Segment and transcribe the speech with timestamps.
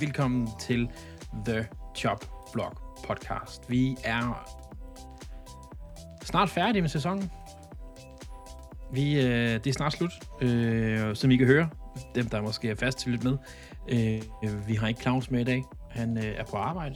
[0.00, 0.88] velkommen til
[1.44, 1.66] The
[1.96, 2.72] Chop Blog
[3.06, 3.70] podcast.
[3.70, 4.50] Vi er
[6.22, 7.30] snart færdige med sæsonen.
[8.92, 10.12] Vi, øh, det er snart slut,
[10.42, 11.68] øh, som I kan høre.
[12.14, 13.36] Dem, der måske er fast til lidt med.
[13.88, 15.64] Øh, vi har ikke Claus med i dag.
[15.90, 16.94] Han øh, er på arbejde.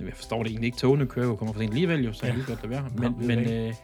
[0.00, 0.78] Jeg forstår det egentlig ikke.
[0.78, 2.32] Togene kører jo kommer for sent alligevel, jo, så ja.
[2.32, 2.90] jeg kan godt lade være.
[2.94, 3.74] Men, Nå, men øh,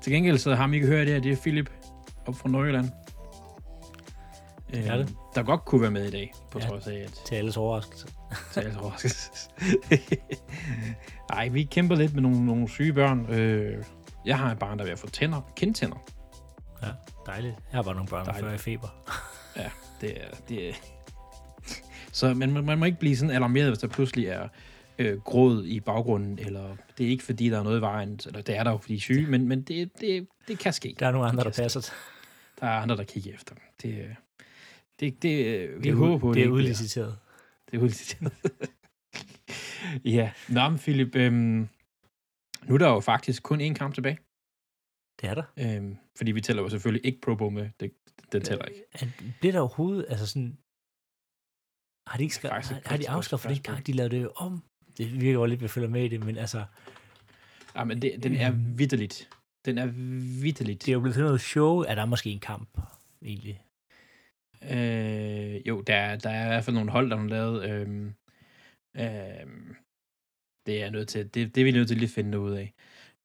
[0.00, 1.20] til gengæld så har vi ikke hørt det her.
[1.20, 1.70] Det er Philip
[2.26, 2.90] op fra Nordjylland.
[4.74, 5.14] Øh, er det.
[5.34, 6.66] Der godt kunne være med i dag, på Ja.
[6.66, 8.06] trods af, at Til alles overraskelse.
[8.52, 9.30] til alles overraskelse.
[11.32, 13.26] Nej, vi kæmper lidt med nogle, nogle syge børn.
[13.32, 13.84] Øh,
[14.26, 15.96] jeg har et barn, der er ved at få tænder, kindtænder.
[16.82, 16.88] Ja,
[17.26, 17.54] dejligt.
[17.72, 18.88] Jeg har bare nogle børn, der i feber.
[19.56, 19.70] Ja,
[20.00, 20.28] det er...
[20.48, 20.72] Det er.
[22.12, 24.48] Så man, man, man må ikke blive sådan alarmeret, hvis der pludselig er
[24.98, 28.42] øh, gråd i baggrunden, eller det er ikke fordi, der er noget i vejen, eller
[28.42, 30.96] det er der jo, fordi de er syge, men, men det, det, det kan ske.
[30.98, 31.92] Der er nogle andre, der Det passer.
[32.60, 33.62] Der er andre, der kigger efter dem.
[33.82, 34.14] Det, øh,
[35.00, 37.18] det, det, øh, vi Det er, håber på, det er ikke bliver- udliciteret.
[37.70, 38.32] Det er udliciteret.
[40.16, 41.68] ja, Nå, men Philip, øhm,
[42.64, 44.18] nu er der jo faktisk kun én kamp tilbage.
[45.20, 45.42] Det er der.
[45.58, 47.70] Øhm, fordi vi tæller jo selvfølgelig ikke Pro Bowl med.
[47.80, 47.92] Det,
[48.32, 48.82] den tæller ikke.
[48.92, 49.06] Er-
[49.40, 50.58] Bliver der overhovedet, altså sådan...
[52.06, 53.74] Har de, ikke skrevet, har, har de afskaffet det spørgsmål.
[53.76, 54.62] gang, de lavede det jo om?
[54.98, 56.64] Det virker jo lidt, vi følger med i det, men altså,
[57.76, 58.78] Ja, men det, den er Mm.
[58.78, 59.28] vidderligt.
[59.64, 59.86] Den er
[60.42, 60.80] vidderligt.
[60.86, 62.78] det er jo blevet til noget show, at der er måske en kamp,
[63.22, 63.62] egentlig.
[64.62, 67.70] Øh, jo, der, er- der er i hvert fald nogle hold, der har lavet.
[67.70, 68.14] Øhm,
[68.96, 69.76] øhm,
[70.66, 72.74] det er nødt til, det, det er vi nødt til lige at finde ud af.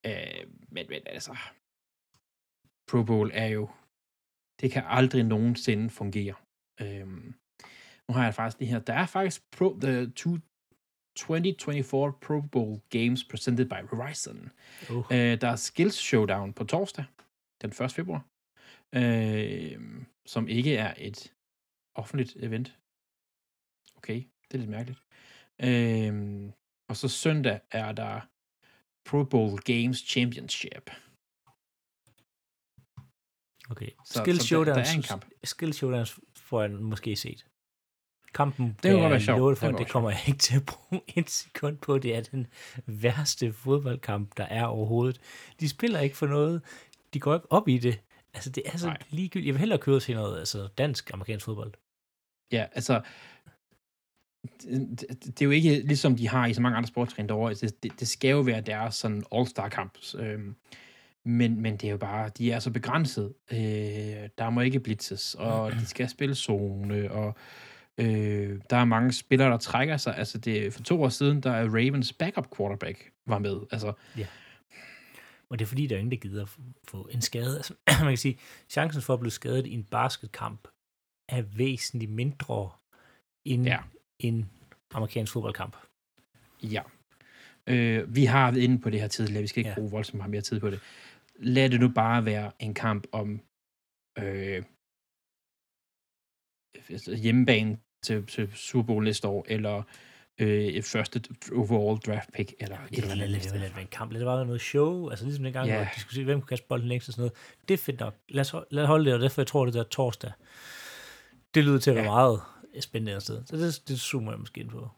[0.05, 1.37] Øh, men, men altså,
[2.91, 3.69] Pro Bowl er jo,
[4.61, 6.35] det kan aldrig nogensinde fungere.
[6.81, 7.33] Øhm,
[8.07, 8.79] nu har jeg faktisk det her.
[8.79, 10.37] Der er faktisk Pro, the two,
[11.17, 14.51] 2024 Pro Bowl Games presented by Verizon.
[14.89, 15.03] Oh.
[15.11, 17.05] Øh, der er Skills Showdown på torsdag,
[17.61, 17.91] den 1.
[17.91, 18.25] februar,
[18.95, 19.79] øh,
[20.25, 21.33] som ikke er et
[21.95, 22.77] offentligt event.
[23.97, 24.15] Okay,
[24.47, 24.99] det er lidt mærkeligt.
[25.63, 26.51] Øh,
[26.89, 28.21] og så søndag er der
[29.05, 30.91] Pro Bowl Games Championship.
[33.69, 33.89] Okay.
[34.05, 35.25] Så- Skill så der- Showdowns, der er en kamp.
[35.43, 37.45] Skill Showdowns får jeg måske set.
[38.33, 39.49] Kampen, Det kan godt være sjovt.
[39.49, 41.97] Det for, det være kommer jeg ikke til at bruge et sekund på.
[41.97, 42.47] Det er den
[42.85, 45.21] værste fodboldkamp, der er overhovedet.
[45.59, 46.61] De spiller ikke for noget.
[47.13, 47.99] De går ikke op i det.
[48.33, 48.97] Altså, det er så Nej.
[49.09, 49.47] ligegyldigt.
[49.47, 51.73] Jeg vil hellere køre til noget altså, dansk-amerikansk fodbold.
[52.51, 53.01] Ja, altså,
[54.61, 57.49] det, det, det er jo ikke ligesom de har i så mange andre sportsgrene derovre.
[57.49, 59.97] Altså, Det, det, det skal jo være deres sådan all-star-kamp.
[60.19, 60.55] Øhm,
[61.25, 63.33] men, men det er jo bare, de er så begrænset.
[63.51, 63.59] Øh,
[64.37, 67.35] der må ikke blitzes, og de skal spille zone, og
[67.97, 70.17] øh, der er mange spillere, der trækker sig.
[70.17, 73.57] Altså, det, for to år siden, der er Ravens backup quarterback var med.
[73.71, 73.93] Altså,
[75.51, 76.45] Og det er fordi, der er ingen, der gider
[76.87, 77.57] få en skade.
[77.57, 78.39] Altså, man kan sige,
[78.69, 80.67] chancen for at blive skadet i en basketkamp
[81.29, 82.69] er væsentligt mindre
[83.45, 83.79] end Ja.
[84.19, 84.49] en
[84.93, 85.77] amerikansk fodboldkamp.
[86.63, 86.81] Ja.
[87.67, 89.41] Øh, vi har været inde på det her tidligere.
[89.41, 89.69] Vi skal ikke.
[89.69, 89.75] Ja.
[89.75, 90.79] bruge voldsomt meget mere tid på det.
[91.35, 93.41] Lad det nu bare være en kamp om
[94.19, 94.63] øh,
[97.21, 99.83] hjemmebane til, til Super Bowl næste år, eller
[100.41, 101.21] øh, første
[101.55, 103.43] overall draft pick, eller et eller andet.
[103.43, 104.11] Det være en kamp.
[104.13, 105.09] Det være noget show.
[105.09, 105.73] Altså ligesom dengang, Ja.
[105.73, 105.85] yeah.
[105.85, 107.33] hvor de skulle se, hvem kunne kaste bolden længst og sådan noget.
[107.67, 108.15] Det er fedt nok.
[108.29, 110.31] Lad os, lad os holde det, og derfor jeg tror, det der torsdag,
[111.55, 112.11] det lyder til at være Ja.
[112.11, 112.41] meget
[112.79, 113.41] spændende et sted.
[113.45, 114.89] Så det, det zoomer jeg måske ind på.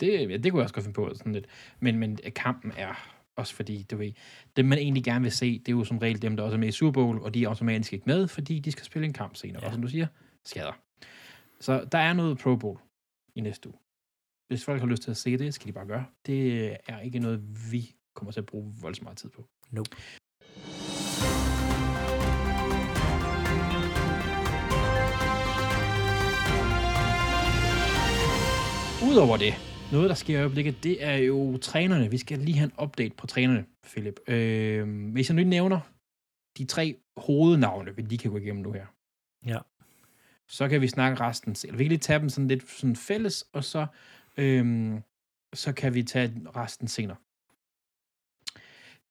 [0.00, 1.10] Det, ja, det kunne jeg også godt finde på.
[1.14, 1.46] Sådan lidt.
[1.80, 4.12] Men, men kampen er også fordi, du ved,
[4.56, 6.58] det man egentlig gerne vil se, det er jo som regel dem, der også er
[6.58, 9.12] med i Super Bowl, og de er automatisk ikke med, fordi de skal spille en
[9.12, 9.60] kamp senere.
[9.60, 9.64] Ja.
[9.64, 9.68] Ja.
[9.68, 10.06] Og som du siger,
[10.44, 10.72] skader.
[11.60, 12.78] Så der er noget Pro Bowl
[13.34, 13.78] i næste uge.
[14.52, 16.04] Hvis folk har lyst til at se det, skal de bare gøre.
[16.26, 17.42] Det er ikke noget,
[17.72, 19.48] vi kommer til at bruge voldsomt meget tid på.
[19.70, 19.90] Nope.
[29.10, 29.54] Udover det,
[29.92, 32.10] noget, der sker i øjeblikket, det er jo trænerne.
[32.10, 34.20] Vi skal lige have en update på trænerne, Philip.
[34.28, 35.80] Øh, hvis jeg nu nævner
[36.58, 38.86] de tre hovednavne, vi lige kan gå igennem nu her.
[39.46, 39.58] Ja.
[40.48, 41.56] Så kan vi snakke resten.
[41.64, 43.86] Eller vi kan lige tage dem sådan lidt sådan fælles, og så,
[44.36, 45.02] øhm,
[45.54, 47.16] så kan vi tage resten senere.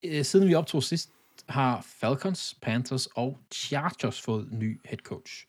[0.06, 1.12] Øh, siden vi optog sidst,
[1.50, 5.48] har Falcons, Panthers og Chargers fået ny head coach.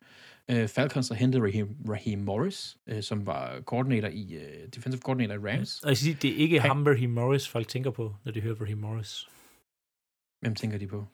[0.51, 5.35] Øh, Falcons har hentet Raheem, Raheem Morris, øh, som var coordinator i, øh, defensive coordinator
[5.35, 5.83] i Rams.
[5.83, 8.33] Og jeg skal sige, det er ikke Han- ham, Raheem Morris, folk tænker på, når
[8.33, 9.29] de hører Raheem Morris.
[10.41, 11.07] Hvem tænker de på?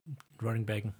[0.42, 0.94] Running backen.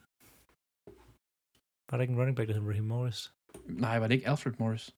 [1.91, 3.33] Var der ikke en running back, der hed Raheem Morris?
[3.67, 4.95] Nej, var det ikke Alfred Morris?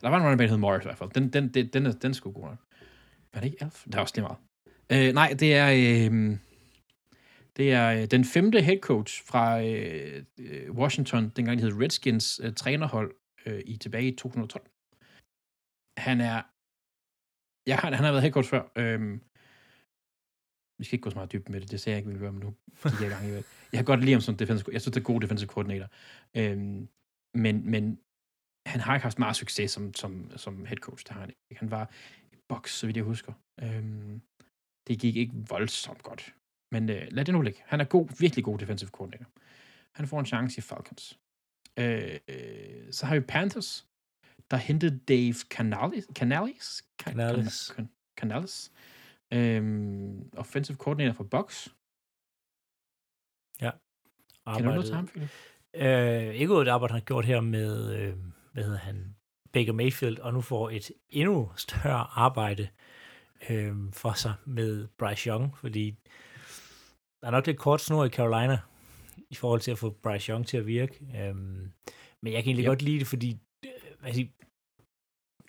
[0.00, 1.10] Der var en running back, der hed Morris i hvert fald.
[1.10, 2.58] Den, den, den, den, er, den er sgu god nok.
[3.34, 3.84] Var det ikke Alf?
[3.84, 4.38] Det er også lige meget.
[4.92, 5.68] Øh, nej, det er...
[5.70, 6.36] Øh,
[7.56, 12.40] det er øh, den femte head coach fra øh, øh Washington, dengang det hed Redskins
[12.44, 13.14] øh, trænerhold
[13.46, 14.70] øh, i tilbage i 2012.
[15.98, 16.42] han er...
[17.66, 18.62] Ja, han, han har været head coach før.
[18.76, 19.20] Øh,
[20.78, 22.20] vi skal ikke gå så meget dybt med det, det ser jeg ikke, vi vil
[22.20, 24.72] gøre, men nu gik jeg i gang i Jeg kan godt lide ham som defensive
[24.72, 25.88] Jeg synes, det er god defensive koordinator.
[26.36, 26.88] Øhm,
[27.34, 28.00] men, men
[28.70, 31.04] han har ikke haft meget succes som, som, som head coach.
[31.04, 31.60] Det har han ikke.
[31.60, 31.90] Han var
[32.32, 33.32] i boks, så vidt jeg husker.
[33.62, 34.20] Øhm,
[34.88, 36.34] det gik ikke voldsomt godt.
[36.72, 37.62] Men øh, lad det nu ligge.
[37.64, 39.30] Han er god, virkelig god defensive coordinator.
[39.94, 41.18] Han får en chance i Falcons.
[41.78, 43.88] Øh, øh, så har vi Panthers,
[44.50, 46.06] der hentede Dave Canales.
[46.14, 46.84] Canales?
[47.02, 47.74] Canales.
[48.20, 48.72] Canales.
[49.32, 51.68] Øhm, offensive coordinator for Box.
[53.60, 53.70] Ja.
[54.46, 54.56] Arbejdet.
[54.56, 55.30] Kan du noget til ham, Philip?
[55.74, 58.16] Øh, ikke ud af det arbejde, han har gjort her med, øh,
[58.52, 59.14] hvad hedder han,
[59.52, 62.68] Baker Mayfield, og nu får et endnu større arbejde
[63.50, 65.90] øh, for sig med Bryce Young, fordi
[67.20, 68.58] der er nok lidt kort snor i Carolina
[69.30, 70.94] i forhold til at få Bryce Young til at virke.
[71.16, 71.34] Øh,
[72.22, 72.68] men jeg kan egentlig yep.
[72.68, 73.70] godt lide det, fordi øh,
[74.00, 74.28] hvad siger,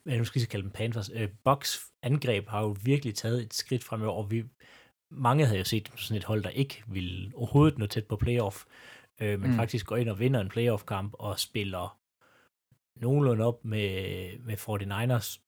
[0.04, 3.54] hvad nu skal jeg kalde dem Panthers, øh, Bucks angreb har jo virkelig taget et
[3.54, 4.44] skridt fremover, og vi,
[5.12, 8.66] mange havde jo set sådan et hold, der ikke ville overhovedet nå tæt på playoff,
[9.22, 9.56] øh, men mm.
[9.56, 12.01] faktisk går ind og vinder en playoff-kamp og spiller
[13.02, 15.40] nogenlunde op med, med 49ers.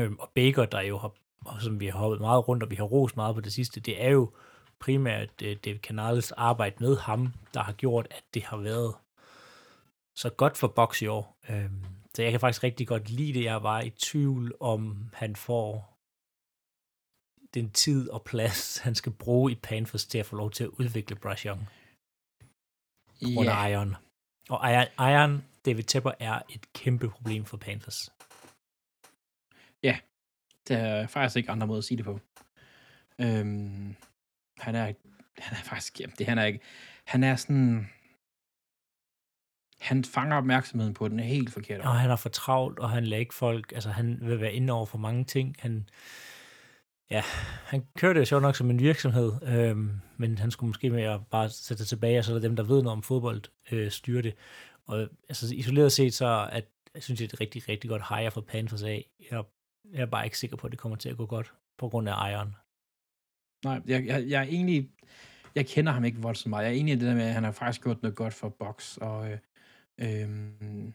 [0.00, 1.14] Øh, og Baker, der jo har,
[1.60, 4.04] som vi har hoppet meget rundt, og vi har rost meget på det sidste, det
[4.04, 4.32] er jo
[4.80, 8.94] primært øh, David Canales arbejde med ham, der har gjort, at det har været
[10.16, 11.38] så godt for Box i år.
[11.48, 11.70] Øh,
[12.14, 13.44] så jeg kan faktisk rigtig godt lide det.
[13.44, 15.98] Jeg var i tvivl om, han får
[17.54, 20.70] den tid og plads, han skal bruge i Panthers til at få lov til at
[20.70, 21.68] udvikle Bryce Young.
[23.38, 23.72] Under yeah.
[23.72, 23.96] Iron.
[24.48, 28.12] Og Iron, David Tepper, er et kæmpe problem for Panthers.
[29.82, 29.98] Ja,
[30.68, 32.20] der er faktisk ikke andre måder at sige det på.
[33.20, 33.96] Øhm,
[34.58, 34.92] han er,
[35.38, 36.60] han er faktisk, jamen, det han er ikke,
[37.04, 37.88] han er sådan,
[39.80, 41.80] han fanger opmærksomheden på den helt forkert.
[41.80, 44.72] Og han er for travlt, og han lader ikke folk, altså han vil være inde
[44.72, 45.56] over for mange ting.
[45.58, 45.88] Han,
[47.10, 47.22] ja,
[47.64, 51.50] han kører det jo nok som en virksomhed, øhm, men han skulle måske mere bare
[51.50, 53.42] sætte sig tilbage, og så er dem, der ved noget om fodbold,
[53.72, 54.34] øh, styre det.
[54.88, 56.64] Og altså isoleret set, så at,
[56.94, 59.10] jeg synes, det er et rigtig, rigtig godt hire for Panthers af.
[59.30, 59.44] Jeg,
[59.92, 62.08] jeg er bare ikke sikker på, at det kommer til at gå godt, på grund
[62.08, 62.54] af ejeren.
[63.64, 64.90] Nej, jeg, jeg, jeg er egentlig,
[65.54, 66.64] jeg kender ham ikke voldsomt meget.
[66.64, 68.48] Jeg er enig i det der med, at han har faktisk gjort noget godt for
[68.48, 69.38] Box, og øh,
[70.00, 70.92] Øhm,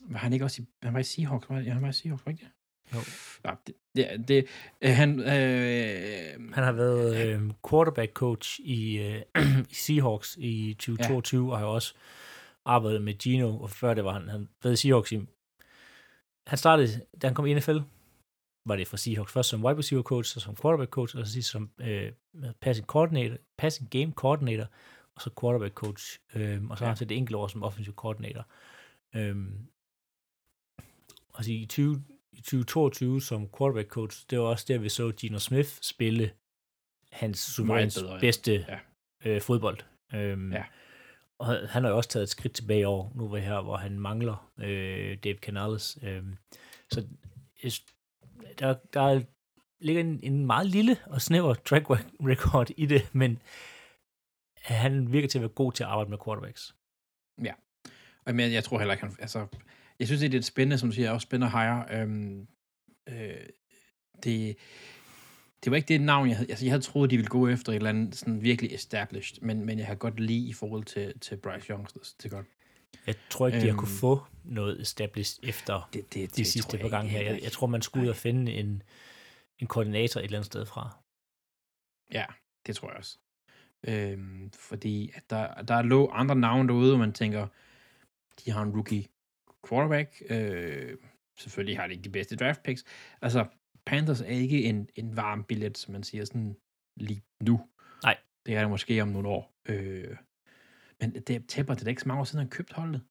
[0.00, 2.26] var han ikke også i, han var i Seahawks, var, ja, han var i Seahawks,
[2.26, 2.50] var ikke det?
[2.94, 2.98] Jo.
[3.44, 4.46] Ja, det, det, det
[4.80, 9.22] øh, han, øh, han har været øh, quarterback coach i, øh,
[9.70, 11.52] i Seahawks i 2022, ja.
[11.52, 11.94] og har også
[12.64, 14.28] arbejdet med Gino, og før det var han,
[14.62, 15.16] han i Seahawks i,
[16.46, 17.78] han startede, da han kom i NFL,
[18.66, 21.32] var det for Seahawks først som wide receiver coach, så som quarterback coach, og så
[21.32, 22.12] sidst som øh,
[22.60, 24.66] passing coordinator, passing game coordinator,
[25.14, 27.94] og så quarterback coach, øhm, og så har han til det enkelte år som offensive
[27.94, 28.46] coordinator.
[29.16, 29.66] Øhm,
[31.34, 35.38] altså i, 20, i 2022 som quarterback coach, det var også der, vi så Gino
[35.38, 36.30] Smith spille
[37.12, 38.78] hans suverænt bedste ja.
[39.24, 39.78] øh, fodbold.
[40.14, 40.64] Øhm, ja.
[41.38, 43.76] Og han har jo også taget et skridt tilbage i år, nu var her, hvor
[43.76, 45.98] han mangler øh, Dave Canales.
[46.02, 46.22] Øh,
[46.90, 47.06] så
[48.58, 49.22] der, der
[49.80, 51.90] ligger en, en meget lille og snæver track
[52.20, 53.42] record i det, men
[54.62, 56.74] han virker til at være god til at arbejde med quarterbacks.
[57.42, 57.52] Ja,
[58.32, 59.46] men jeg tror heller ikke, han, altså,
[59.98, 61.84] jeg synes, det er lidt spændende, som du siger, også spændende hire.
[61.90, 62.48] Øhm,
[63.08, 63.46] øh,
[64.24, 64.56] det,
[65.64, 67.72] det var ikke det navn, jeg havde, altså jeg havde troet, de ville gå efter
[67.72, 71.18] et eller andet sådan virkelig established, men, men jeg har godt lige i forhold til,
[71.20, 72.46] til Bryce Young, det er godt.
[73.06, 76.44] Jeg tror ikke, de øhm, har kunne få noget established efter det, det, det, de
[76.44, 77.22] sidste par gange her.
[77.22, 78.82] Jeg, jeg tror, man skulle ud og finde en,
[79.58, 80.98] en koordinator et eller andet sted fra.
[82.12, 82.24] Ja,
[82.66, 83.18] det tror jeg også.
[83.86, 87.46] Øhm, fordi at der, der lå andre navne derude, og man tænker,
[88.44, 89.06] de har en rookie
[89.68, 90.22] quarterback.
[90.30, 90.96] Øh,
[91.38, 92.84] selvfølgelig har de ikke de bedste draft picks.
[93.22, 93.46] Altså,
[93.86, 96.56] Panthers er ikke en, en varm billet, som man siger sådan
[96.96, 97.68] lige nu.
[98.02, 98.18] Nej.
[98.46, 99.54] Det er det måske om nogle år.
[99.68, 100.16] Øh,
[101.00, 103.02] men det tæpper det er ikke så mange år siden, han købt holdet.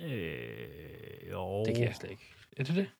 [0.00, 1.64] Øh, jo.
[1.64, 2.34] Det kan jeg slet ikke.
[2.56, 2.90] Er det det?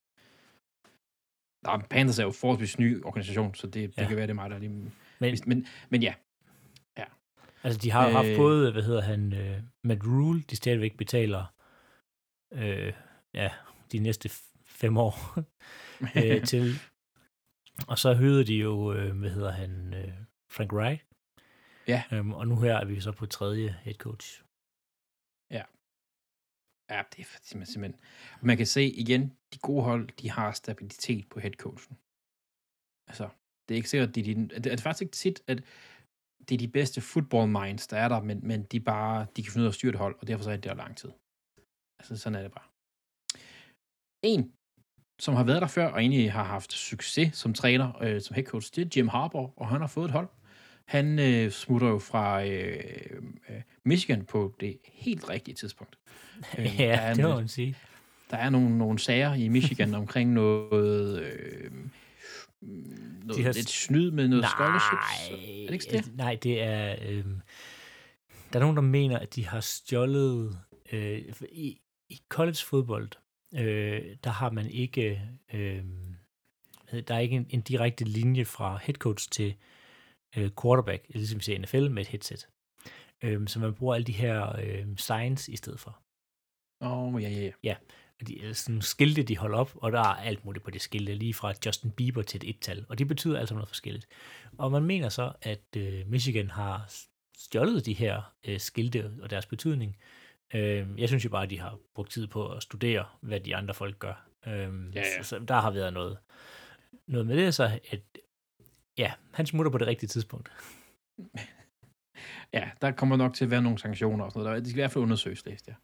[1.63, 3.87] Nå, Panthers er jo forholdsvis ny organisation, så det, ja.
[3.87, 4.93] det kan være, det er mig, der lige...
[5.21, 6.15] Men, men, men ja,
[7.65, 11.55] Altså, de har øh, haft både, hvad hedder han, uh, Matt Rule, de stadigvæk betaler,
[12.53, 12.93] øh,
[13.35, 13.51] ja,
[13.93, 14.31] de næste
[14.83, 15.15] fem år
[16.19, 16.65] øh, til.
[17.89, 20.13] Og så høvede de jo, øh, hvad hedder han, øh,
[20.55, 21.03] Frank Wright.
[21.89, 22.03] Ja.
[22.13, 24.43] Øhm, og nu her er vi så på tredje head coach.
[25.51, 25.65] Ja.
[26.95, 27.95] Ja, det er simpelthen...
[28.43, 29.23] Man kan se igen,
[29.55, 31.99] de gode hold, de har stabilitet på head coachen.
[33.11, 33.29] Altså,
[33.69, 35.59] det er ikke sikkert, at de, de, det er faktisk ikke tit, at
[36.49, 39.53] det er de bedste football minds, der er der, men, men de bare, de kan
[39.53, 41.13] finde ud af at styre et hold, og derfor så er det der lang tid.
[41.99, 42.69] Altså, sådan er det bare.
[44.23, 44.53] En,
[45.23, 48.45] som har været der før, og egentlig har haft succes som træner, øh, som head
[48.45, 50.29] coach, det er Jim Harbour, og han har fået et hold.
[50.85, 52.77] Han øh, smutter jo fra øh,
[53.49, 55.99] øh, Michigan på det helt rigtige tidspunkt.
[56.59, 57.77] Øh, ja, det må man sige.
[58.31, 61.23] Der er nogle, nogle sager i Michigan omkring noget...
[61.23, 61.71] Øh,
[62.61, 63.53] noget de har...
[63.53, 65.31] lidt snyd med noget nej, scholarships.
[65.31, 66.17] Er det ikke det?
[66.17, 66.97] Nej, det er...
[67.09, 67.25] Øh,
[68.53, 70.59] der er nogen, der mener, at de har stjålet...
[70.93, 73.09] Øh, i, I college fodbold,
[73.57, 75.23] øh, der har man ikke...
[75.53, 75.85] Øh,
[77.09, 79.55] der er ikke en, en direkte linje fra head coach til
[80.37, 82.49] øh, quarterback, ligesom vi ser i NFL med et headset.
[83.23, 85.99] Øh, så man bruger alle de her øh, signs i stedet for.
[86.81, 87.51] Åh, oh, ja, ja, ja.
[87.63, 87.77] Ja,
[88.27, 91.35] de, sådan skilte, de holder op, og der er alt muligt på det skilte, lige
[91.35, 94.07] fra Justin Bieber til et et-tal, og det betyder altså noget forskelligt.
[94.59, 96.93] Og man mener så, at øh, Michigan har
[97.39, 99.97] stjålet de her øh, skilte og deres betydning.
[99.97, 100.22] Øh,
[100.99, 103.75] jeg synes jo bare, at de har brugt tid på at studere, hvad de andre
[103.75, 104.29] folk gør.
[104.47, 105.23] Øh, ja, ja.
[105.23, 106.19] Så, så der har været noget,
[107.09, 108.01] noget med det, så at,
[108.99, 110.53] ja, han smutter på det rigtige tidspunkt.
[112.53, 114.63] Ja, der kommer nok til at være nogle sanktioner og sådan noget.
[114.63, 115.77] Det skal i hvert fald undersøges, læste jeg.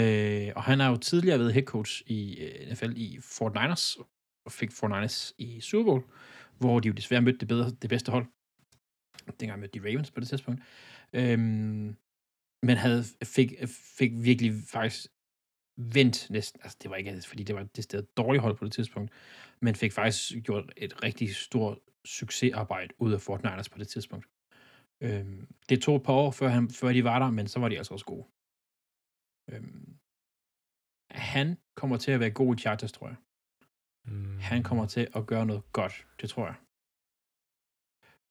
[0.00, 3.96] Øh, og han har jo tidligere været head coach i øh, NFL i Fort Niners,
[4.46, 6.02] og fik Fort Niners i Super Bowl,
[6.58, 8.26] hvor de jo desværre mødte det, bedre, det bedste hold.
[9.40, 10.62] Dengang mødte de Ravens på det tidspunkt.
[11.12, 11.96] Øhm,
[12.64, 13.52] men havde, fik,
[13.98, 15.06] fik virkelig faktisk
[15.76, 18.72] vendt næsten, altså det var ikke, fordi det var det sted dårligt hold på det
[18.72, 19.12] tidspunkt,
[19.60, 24.26] men fik faktisk gjort et rigtig stort succesarbejde ud af Fort Niners på det tidspunkt.
[25.00, 27.68] Øhm, det tog et par år, før, han, før de var der, men så var
[27.68, 28.26] de altså også gode.
[29.50, 29.98] Øhm,
[31.10, 33.16] han kommer til at være god i Chargers, tror jeg.
[34.06, 34.38] Mm.
[34.38, 36.54] Han kommer til at gøre noget godt, det tror jeg.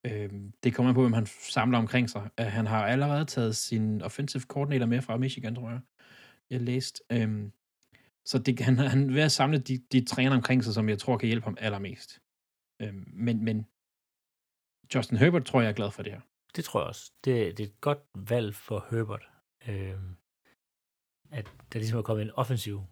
[0.06, 2.30] Øhm, det kommer an på, hvem han samler omkring sig.
[2.40, 5.80] Uh, han har allerede taget sin offensive coordinator med fra Michigan, tror jeg.
[6.50, 7.04] Jeg læste.
[7.12, 7.52] Øhm,
[8.24, 11.18] så det, han, han vil at samle de, de træner omkring sig, som jeg tror
[11.18, 12.20] kan hjælpe ham allermest.
[12.82, 13.66] Øhm, men, men
[14.94, 16.20] Justin Herbert tror jeg er glad for det her.
[16.56, 17.12] Det tror jeg også.
[17.24, 19.28] Det, det er et godt valg for Herbert.
[19.68, 20.16] Øhm,
[21.30, 22.82] at der ligesom er kommet en offensiv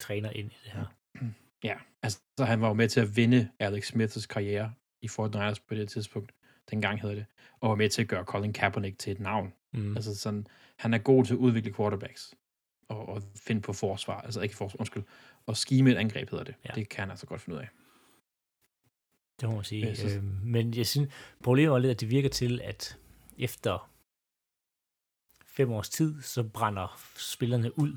[0.00, 0.86] træner ind i det her.
[1.64, 5.30] Ja, altså så han var jo med til at vinde Alex Smiths karriere i Fort
[5.34, 6.32] Niners på det tidspunkt,
[6.70, 7.26] dengang hedder det,
[7.60, 9.52] og var med til at gøre Colin Kaepernick til et navn.
[9.72, 9.96] Mm.
[9.96, 12.34] Altså sådan, han er god til at udvikle quarterbacks
[12.88, 15.02] og, og finde på forsvar, altså ikke forsvar, undskyld,
[15.46, 16.54] og skime et angreb hedder det.
[16.64, 16.72] Ja.
[16.74, 17.68] Det kan han altså godt finde ud af.
[19.40, 19.86] Det må man sige.
[19.86, 21.12] Ja, øh, men jeg synes,
[21.42, 22.98] problemet er lidt, at det virker til, at
[23.38, 23.90] efter
[25.44, 27.96] fem års tid, så brænder spillerne ud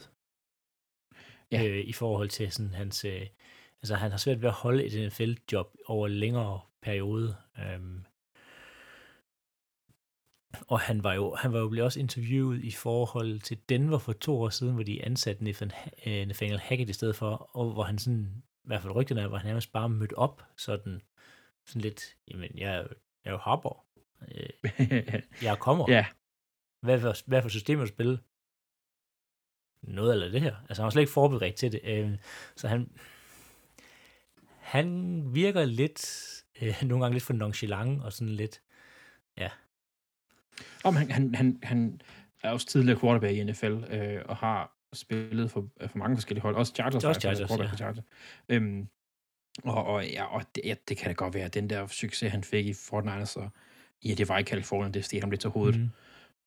[1.52, 1.68] ja.
[1.68, 3.06] øh, i forhold til sådan hans...
[3.06, 3.28] Øh,
[3.82, 7.36] altså, han har svært ved at holde et NFL-job over længere periode.
[7.60, 8.06] Øhm,
[10.68, 14.14] og han var jo, han var jo blevet også interviewet i forhold til Denver for
[14.14, 15.46] to år siden, hvor de ansatte
[16.06, 19.28] øh, Nathaniel Hackett i stedet for, og hvor han sådan, i hvert fald rygterne af,
[19.28, 21.02] hvor han nærmest bare mødte op, sådan,
[21.66, 22.88] sådan lidt, jamen, jeg,
[23.26, 23.86] jeg er jo hopper.
[24.28, 25.86] Øh, jeg kommer.
[25.96, 26.06] ja.
[26.82, 28.20] Hvad for, hvad for system du spille?
[29.82, 30.56] Noget eller det her.
[30.70, 31.82] Altså, han var slet ikke forberedt til det.
[31.84, 32.18] Øh,
[32.56, 32.92] så han,
[34.58, 36.02] han virker lidt,
[36.62, 38.62] øh, nogle gange lidt for nonchalant og sådan lidt,
[39.38, 39.50] ja.
[40.84, 42.02] Om han, han, han, han
[42.44, 46.56] er også tidligere quarterback i NFL, øh, og har spillet for, for mange forskellige hold.
[46.56, 47.04] Også Chargers.
[47.04, 47.76] Også Chargers, ja.
[47.76, 48.04] Chargers.
[48.50, 48.88] Øhm,
[49.64, 52.44] og, og, ja, og det, ja, det kan da godt være, den der succes, han
[52.44, 53.50] fik i Fortnite, og
[54.06, 55.80] ja, det var i Kalifornien, det steg ham lidt til hovedet.
[55.80, 55.90] Mm.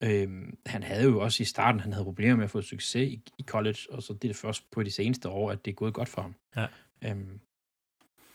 [0.02, 3.22] Øhm, han havde jo også i starten, han havde problemer med at få succes i,
[3.38, 5.74] i college, og så det er det først på de seneste år, at det er
[5.74, 6.34] gået godt for ham.
[6.56, 6.66] Ja.
[7.04, 7.40] Øhm,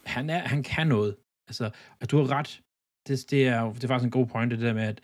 [0.05, 1.15] han, er, han kan noget.
[1.49, 2.61] Altså, og du har ret.
[3.07, 5.01] Det, det, er, det er faktisk en god point, det der med, at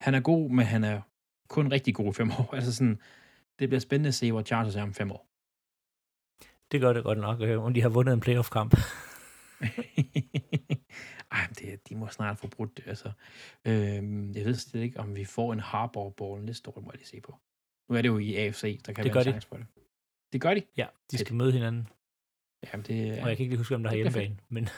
[0.00, 1.00] han er god, men han er
[1.48, 2.50] kun rigtig god i fem år.
[2.56, 2.98] Altså sådan,
[3.58, 5.28] det bliver spændende at se, hvor Chargers er om fem år.
[6.72, 8.74] Det gør det godt nok, øh, om de har vundet en playoff-kamp.
[11.32, 12.86] Ej, det, de må snart få brudt det.
[12.86, 13.12] Altså,
[13.64, 17.06] øhm, jeg ved slet ikke, om vi får en Harbour-ball næste år, må jeg lige
[17.06, 17.36] se på.
[17.88, 19.48] Nu er det jo i AFC, der kan det være en chance de.
[19.48, 19.66] for det.
[20.32, 20.62] Det gør de?
[20.76, 21.88] Ja, de skal møde hinanden.
[22.72, 24.68] Jamen, det, og jeg kan ikke lige huske, om der har hjemmebane, men...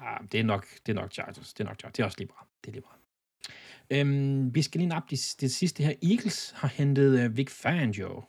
[0.00, 1.54] ah, det, er nok, det er nok Chargers.
[1.54, 1.94] Det er nok Chargers.
[1.94, 2.46] Det er også lige bra.
[2.64, 2.96] Det er lige bra.
[3.90, 5.92] Øhm, vi skal lige nappe det, det sidste her.
[6.02, 8.22] Eagles har hentet uh, Vic Fangio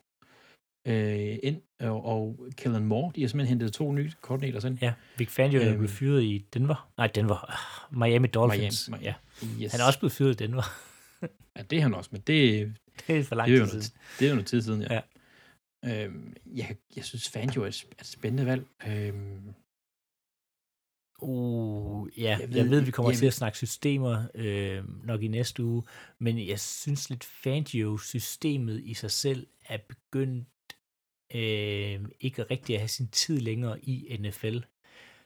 [0.88, 4.78] øh, ind, og, og Kellen Moore, de har simpelthen hentet to nye koordinater ind.
[4.82, 6.92] Ja, Vic Fangio øhm, er blevet fyret i Denver.
[6.98, 7.58] Nej, Denver.
[7.92, 8.90] Uh, Miami Dolphins.
[8.90, 9.04] Miami.
[9.04, 9.14] Ja.
[9.62, 9.72] Yes.
[9.72, 10.64] Han er også blevet fyret i Denver.
[11.58, 12.74] ja, det er han også, men det,
[13.08, 13.78] det er for lang tid siden.
[13.78, 14.94] Noget, det er jo noget tid siden, ja.
[14.94, 15.02] ja.
[15.86, 18.66] Øhm, jeg, jeg synes, Fangio er et spændende valg.
[18.88, 19.54] Øhm,
[21.22, 25.24] Uh, ja, jeg ved, jeg ved vi kommer jamen, til at snakke systemer øh, nok
[25.24, 25.84] i næste uge,
[26.20, 30.48] men jeg synes lidt Fangio-systemet i sig selv er begyndt
[31.36, 34.58] øh, ikke rigtig at have sin tid længere i NFL.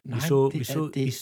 [0.03, 1.05] Nej, vi, så, det vi, så, det.
[1.05, 1.13] vi,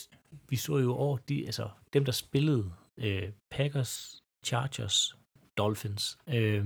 [0.50, 5.18] vi så jo over de, altså, dem, der spillede øh, Packers, Chargers,
[5.58, 6.66] Dolphins, øh,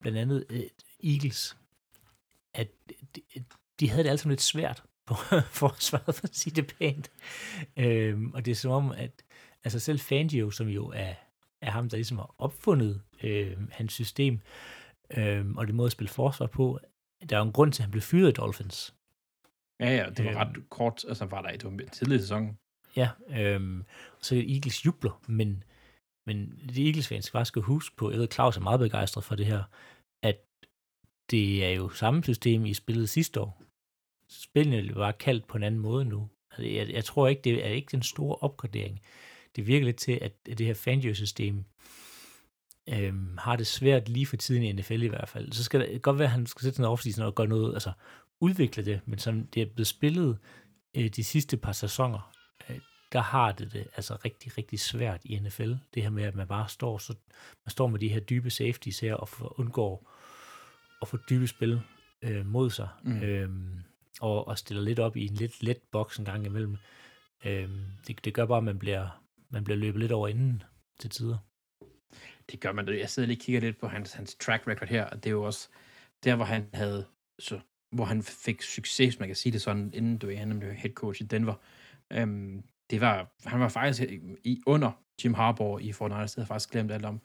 [0.00, 0.62] blandt andet øh,
[1.04, 1.56] Eagles,
[2.54, 2.68] at
[3.16, 3.22] de,
[3.80, 5.14] de havde det altid lidt svært på
[5.62, 7.10] forsvaret, for at sige det pænt.
[7.76, 9.22] Øh, og det er som om, at
[9.64, 11.14] altså selv Fangio, som jo er,
[11.62, 14.40] er ham, der ligesom har opfundet øh, hans system,
[15.16, 16.80] øh, og det måde at spille forsvar på,
[17.30, 18.94] der er jo en grund til, at han blev fyret i Dolphins.
[19.80, 20.38] Ja, ja, det var Øhm.
[20.40, 22.58] ret kort, altså var der i den tidlige sæson.
[22.96, 23.84] Ja, øhm,
[24.20, 25.64] så Eagles jubler, men,
[26.26, 29.24] men de Eagles fans skal bare skal huske på, jeg ved, Claus er meget begejstret
[29.24, 29.62] for det her,
[30.22, 30.36] at
[31.30, 33.62] det er jo samme system, I spillede sidste år.
[34.40, 36.28] Spillene var kaldt på en anden måde nu.
[36.50, 39.00] Altså, jeg, jeg tror ikke, det er ikke den store opgradering.
[39.56, 41.64] Det virker lidt til, at det her Fangio-system
[42.88, 45.52] øhm, har det svært lige for tiden i NFL i hvert fald.
[45.52, 47.92] Så skal det godt være, at han skal sætte sådan offseason og gøre noget, altså
[48.40, 50.38] udvikle det, men som det er blevet spillet
[50.96, 52.32] øh, de sidste par sæsoner,
[52.70, 52.78] øh,
[53.12, 55.72] der har det det altså rigtig, rigtig svært i NFL.
[55.94, 57.14] Det her med, at man bare står, så,
[57.64, 60.10] man står med de her dybe safeties her og for, undgår
[61.02, 61.80] at få dybe spil
[62.22, 62.88] øh, mod sig.
[63.02, 63.22] Mm.
[63.22, 63.82] Øhm,
[64.20, 66.76] og, og stiller lidt op i en lidt let boks en gang imellem.
[67.44, 70.62] Øhm, det, det gør bare, at man bliver, man bliver løbet lidt over inden
[70.98, 71.38] til tider.
[72.50, 72.88] Det gør man.
[72.88, 75.34] Jeg sidder lige og kigger lidt på hans, hans track record her, og det er
[75.34, 75.68] jo også
[76.24, 77.06] der, hvor han havde,
[77.38, 80.72] så, hvor han fik succes, hvis man kan sige det sådan, inden du han blev
[80.72, 81.54] head coach i Denver.
[82.12, 84.10] Øhm, det var, han var faktisk
[84.44, 84.92] i, under
[85.24, 87.20] Jim Harbaugh i Fortnite, havde faktisk glemt alt om,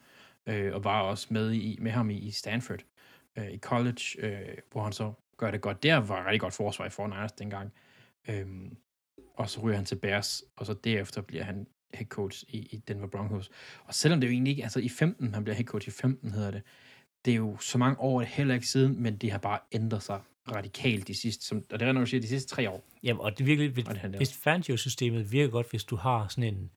[0.47, 2.79] øh, og var også med, i, med ham i, i Stanford
[3.37, 5.83] øh, i college, øh, hvor han så gør det godt.
[5.83, 7.73] Der var rigtig godt forsvar i Fortnite dengang.
[8.29, 8.77] Øhm,
[9.35, 12.77] og så ryger han til Bears, og så derefter bliver han head coach i, i
[12.87, 13.49] Denver Broncos.
[13.85, 16.31] Og selvom det jo egentlig ikke, altså i 15, han bliver head coach i 15
[16.31, 16.61] hedder det,
[17.25, 20.21] det er jo så mange år heller ikke siden, men det har bare ændret sig
[20.51, 22.83] radikalt de sidste, som, og det er, når du siger, de sidste tre år.
[23.03, 26.71] Jamen, og det virkelig, hvis, det hvis Fangio-systemet virker godt, hvis du har sådan en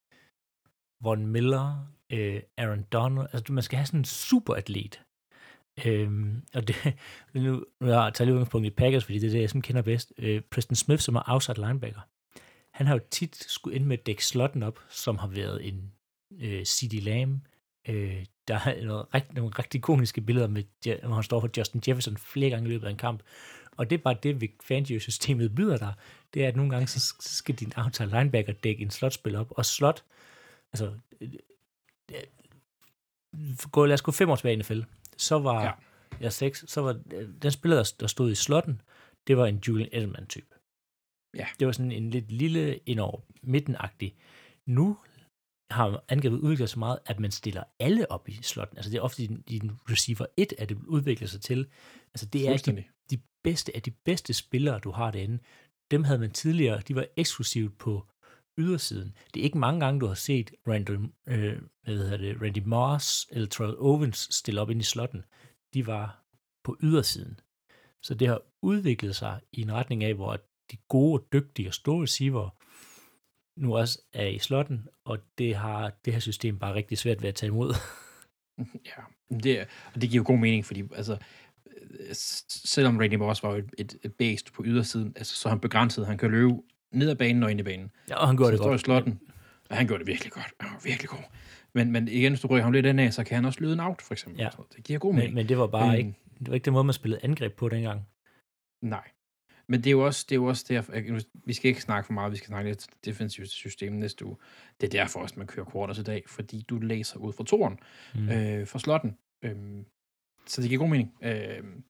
[1.00, 5.00] Von Miller, øh, Aaron Donald, altså du- man skal have sådan en superatlet.
[5.86, 6.76] Øhm, og det,
[7.34, 9.82] nu, nu har jeg taget udgangspunkt i Packers, fordi det er det, jeg sådan kender
[9.82, 10.12] bedst.
[10.18, 12.00] Øh, Preston Smith, som er outside linebacker,
[12.70, 15.92] han har jo tit skulle ind med at dække slotten op, som har været en
[16.40, 16.92] øh, C.D.
[16.92, 17.44] Lamb.
[17.88, 20.62] Øh, der er noget, rigt, nogle rigtig ikoniske billeder, med,
[21.06, 23.22] hvor han står for Justin Jefferson flere gange i løbet af en kamp.
[23.76, 25.94] Og det er bare det, vi Fangio-systemet byder dig.
[26.34, 29.52] Det er, at nogle gange, så så skal din outside linebacker dække en slotspil op.
[29.56, 30.04] Og slot,
[30.72, 31.28] altså, øh,
[32.12, 32.18] øh,
[33.72, 34.80] gå, lad os gå fem år tilbage i NFL.
[35.20, 35.72] Så var, Ja.
[36.20, 38.80] ja seks, så var øh, den spiller, der- der stod i slotten,
[39.26, 40.54] det var en Julian Edelman-type.
[41.36, 41.46] Ja.
[41.58, 44.10] Det var sådan en lidt lille indover midten-agtig.
[44.66, 44.96] Nu
[45.70, 48.76] har angrebet udviklet sig så meget, at man stiller alle op i slotten.
[48.78, 51.66] Altså det er ofte din, din receiver 1, at det udvikler sig til.
[52.14, 55.38] Altså det er de, de bedste af de bedste spillere, du har derinde.
[55.90, 58.06] Dem havde man tidligere, de var eksklusivt på
[58.58, 59.16] ydersiden.
[59.34, 60.90] Det er ikke mange gange, du har set Randy,
[61.28, 65.24] øh, hvad hedder det, Randy Moss eller Troy Owens stille op ind i slotten.
[65.74, 66.24] De var
[66.64, 67.40] på ydersiden.
[68.02, 70.36] Så det har udviklet sig i en retning af, hvor
[70.70, 72.50] de gode, dygtige og store receiver
[73.60, 77.28] nu også er i slotten, og det har det her system bare rigtig svært ved
[77.28, 77.74] at tage imod.
[78.86, 79.02] Ja,
[79.36, 81.18] det, og det giver jo god mening, fordi altså,
[82.48, 86.06] selvom Randy Moss var et, et, et based på ydersiden, altså, så han begrænset.
[86.06, 86.52] Han kan løbe
[86.92, 87.90] ned ad banen og ind i banen.
[88.08, 88.80] Ja, og han Så gjorde det står i godt.
[88.80, 89.20] slotten,
[89.70, 90.52] og han gjorde det virkelig godt.
[90.60, 91.18] Han var virkelig god.
[91.74, 93.72] Men, men igen, hvis du ryger ham lidt ind af, så kan han også lyde
[93.72, 94.40] en out, for eksempel.
[94.40, 94.50] Ja.
[94.50, 95.28] Så det giver god mening.
[95.30, 97.56] Men, men det var bare Men- ikke, det var ikke den måde, man spillede angreb
[97.56, 98.00] på dengang.
[98.82, 99.08] Nej.
[99.66, 102.06] Men det er jo også, det er jo også derfor, jeg- vi skal ikke snakke
[102.06, 104.36] for meget, vi skal snakke lidt defensivt system næste uge.
[104.80, 107.78] Det er derfor også, man kører quarters i dag, fordi du læser ud fra toren,
[108.14, 108.28] Mm.
[108.28, 109.16] øh, fra slotten.
[109.42, 109.84] Øhm,
[110.46, 111.14] så det giver god mening.
[111.22, 111.84] Øhm,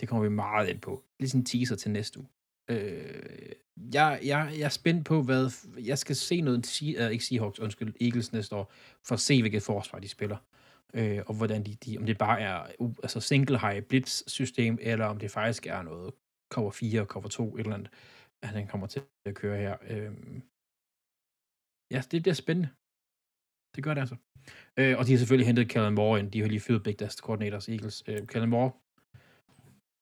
[0.00, 1.04] det kommer vi meget ind på.
[1.20, 2.28] Lige sådan en teaser til næste uge.
[2.68, 3.22] Øh,
[3.76, 5.50] jeg, jeg, jeg er spændt på, hvad...
[5.78, 8.72] Jeg skal se noget, Se- uh, øh, ikke Seahawks, undskyld, Eagles næste år,
[9.04, 10.36] for at se, hvilket forsvar de spiller.
[10.94, 14.78] Øh, og hvordan de, de, om det bare er uh, altså single high blitz system,
[14.80, 16.14] eller om det faktisk er noget
[16.52, 17.90] cover 4 og cover 2, et eller andet,
[18.42, 19.76] at den kommer til at køre her.
[19.90, 20.12] Øh,
[21.90, 22.68] ja, det bliver spændende.
[23.76, 24.16] Det gør det altså.
[24.78, 26.30] Øh, og de har selvfølgelig hentet Kellen Moore ind.
[26.32, 28.04] De har lige fyret begge deres koordinators Eagles.
[28.08, 28.70] Øh, Kellen Moore,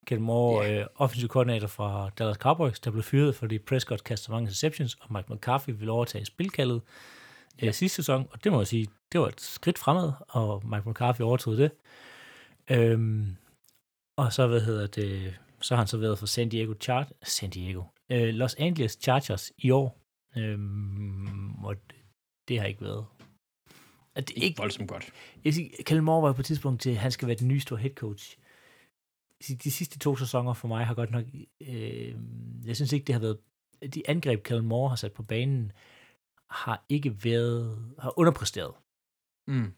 [0.05, 0.81] Kellen Moore, yeah.
[0.81, 5.13] øh, offensiv koordinator fra Dallas Cowboys, der blev fyret, fordi Prescott kaster mange interceptions, og
[5.13, 6.83] Mike McCarthy ville overtage spilkaldet
[7.63, 10.91] øh, sidste sæson, og det må jeg sige, det var et skridt fremad, og Mike
[10.91, 11.71] McCarthy overtog det.
[12.71, 13.37] Øhm,
[14.19, 17.51] og så, hvad hedder det, så har han så været for San Diego Char San
[17.51, 19.99] Diego, øh, Los Angeles Chargers i år,
[20.37, 21.97] øhm, og det,
[22.49, 23.05] det har ikke været
[24.15, 25.13] at det ikke ikke, voldsomt godt.
[25.45, 27.61] jeg siger, Kellen Moore var på et tidspunkt til, at han skal være den nye
[27.61, 28.37] store head coach.
[29.49, 31.25] De, sidste to sæsoner for mig har godt nok,
[31.61, 32.15] øh,
[32.65, 33.39] jeg synes ikke, det har været,
[33.95, 35.73] de angreb, Kellen Moore har sat på banen,
[36.51, 38.75] har ikke været, har underpræsteret.
[39.47, 39.73] Mm.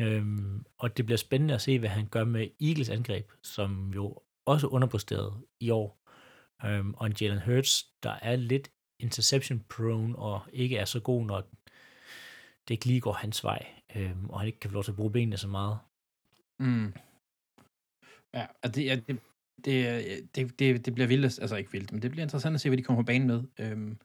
[0.00, 4.18] Øhm, og det bliver spændende at se, hvad han gør med Eagles angreb, som jo
[4.44, 6.00] også underpræsteret i år.
[6.64, 11.26] Øhm, og en Jalen Hurts, der er lidt interception prone og ikke er så god,
[11.26, 11.40] når
[12.68, 13.66] det ikke lige går hans vej,
[13.96, 15.78] øhm, og han ikke kan få lov til at bruge benene så meget.
[16.58, 16.92] Mm.
[18.34, 19.18] Ja, og det, det,
[19.64, 22.68] det, det, det, det bliver vildt, altså ikke vildt, men det bliver interessant at se,
[22.68, 23.42] hvad de kommer på banen med.
[23.58, 23.98] Øhm,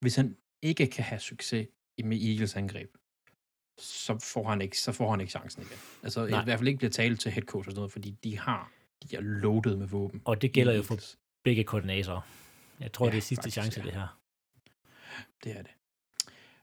[0.00, 1.68] hvis han ikke kan have succes
[2.04, 2.96] med Eagles angreb,
[3.78, 5.78] så får han ikke, så får han ikke chancen igen.
[6.02, 6.40] Altså Nej.
[6.40, 8.72] i hvert fald ikke bliver talt til head coach og sådan noget, fordi de har,
[9.02, 10.22] de er loaded med våben.
[10.24, 10.98] Og det gælder jo for
[11.44, 12.20] begge koordinatorer.
[12.80, 13.86] Jeg tror, ja, det er sidste faktisk, chance, ja.
[13.86, 14.20] det her.
[15.44, 15.70] Det er det.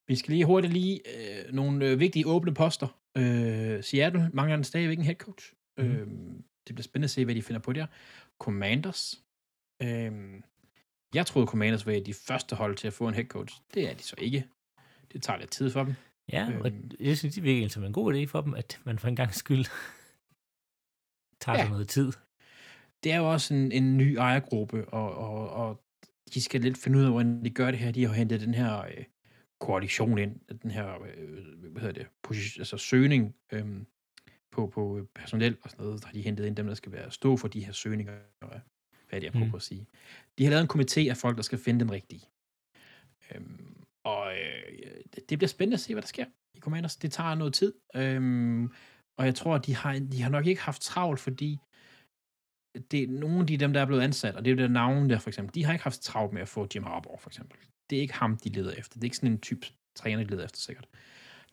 [0.08, 3.00] Vi skal lige hurtigt lige øh, nogle øh, vigtige åbne poster.
[3.18, 5.54] Øh, Seattle mangler den stadigvæk en head coach.
[5.78, 5.84] Mm.
[5.84, 6.08] Øh,
[6.68, 7.86] det bliver spændende at se, hvad de finder på der.
[8.40, 9.24] Commanders.
[9.82, 10.12] Øh,
[11.14, 13.62] jeg troede, Commanders var de første hold til at få en head coach.
[13.74, 14.46] Det er de så ikke.
[15.14, 15.94] Det tager lidt tid for dem.
[16.32, 19.00] Ja, og øhm, jeg synes, det virker som en god idé for dem, at man
[19.00, 19.66] for en gang skyld
[21.42, 21.70] tager ja.
[21.70, 22.12] noget tid.
[23.04, 25.84] Det er jo også en, en ny ejergruppe, og, og, og
[26.34, 27.92] de skal lidt finde ud af, hvordan de gør det her.
[27.92, 29.04] De har hentet den her øh,
[29.60, 33.66] koalition ind, den her, øh, hvad hedder det, position, altså søgning øh,
[34.54, 37.12] på, på personel og sådan noget, der har de hentet ind dem, der skal være
[37.12, 38.60] stå for de her søgninger, hvad
[39.10, 39.56] er det, jeg prøver mm.
[39.56, 39.88] at sige.
[40.38, 42.22] De har lavet en komité af folk, der skal finde den rigtige.
[43.32, 46.96] Øhm, og øh, det bliver spændende at se, hvad der sker i Commanders.
[46.96, 47.74] Det tager noget tid.
[47.96, 48.66] Øhm,
[49.18, 51.60] og jeg tror, at de har, de har nok ikke haft travlt, fordi
[52.92, 54.68] det er nogle af de dem, der er blevet ansat, og det er jo der
[54.68, 57.30] navn der for eksempel, de har ikke haft travlt med at få Jim Harbaugh for
[57.30, 57.58] eksempel.
[57.90, 58.94] Det er ikke ham, de leder efter.
[58.94, 60.88] Det er ikke sådan en type træner, de leder efter sikkert.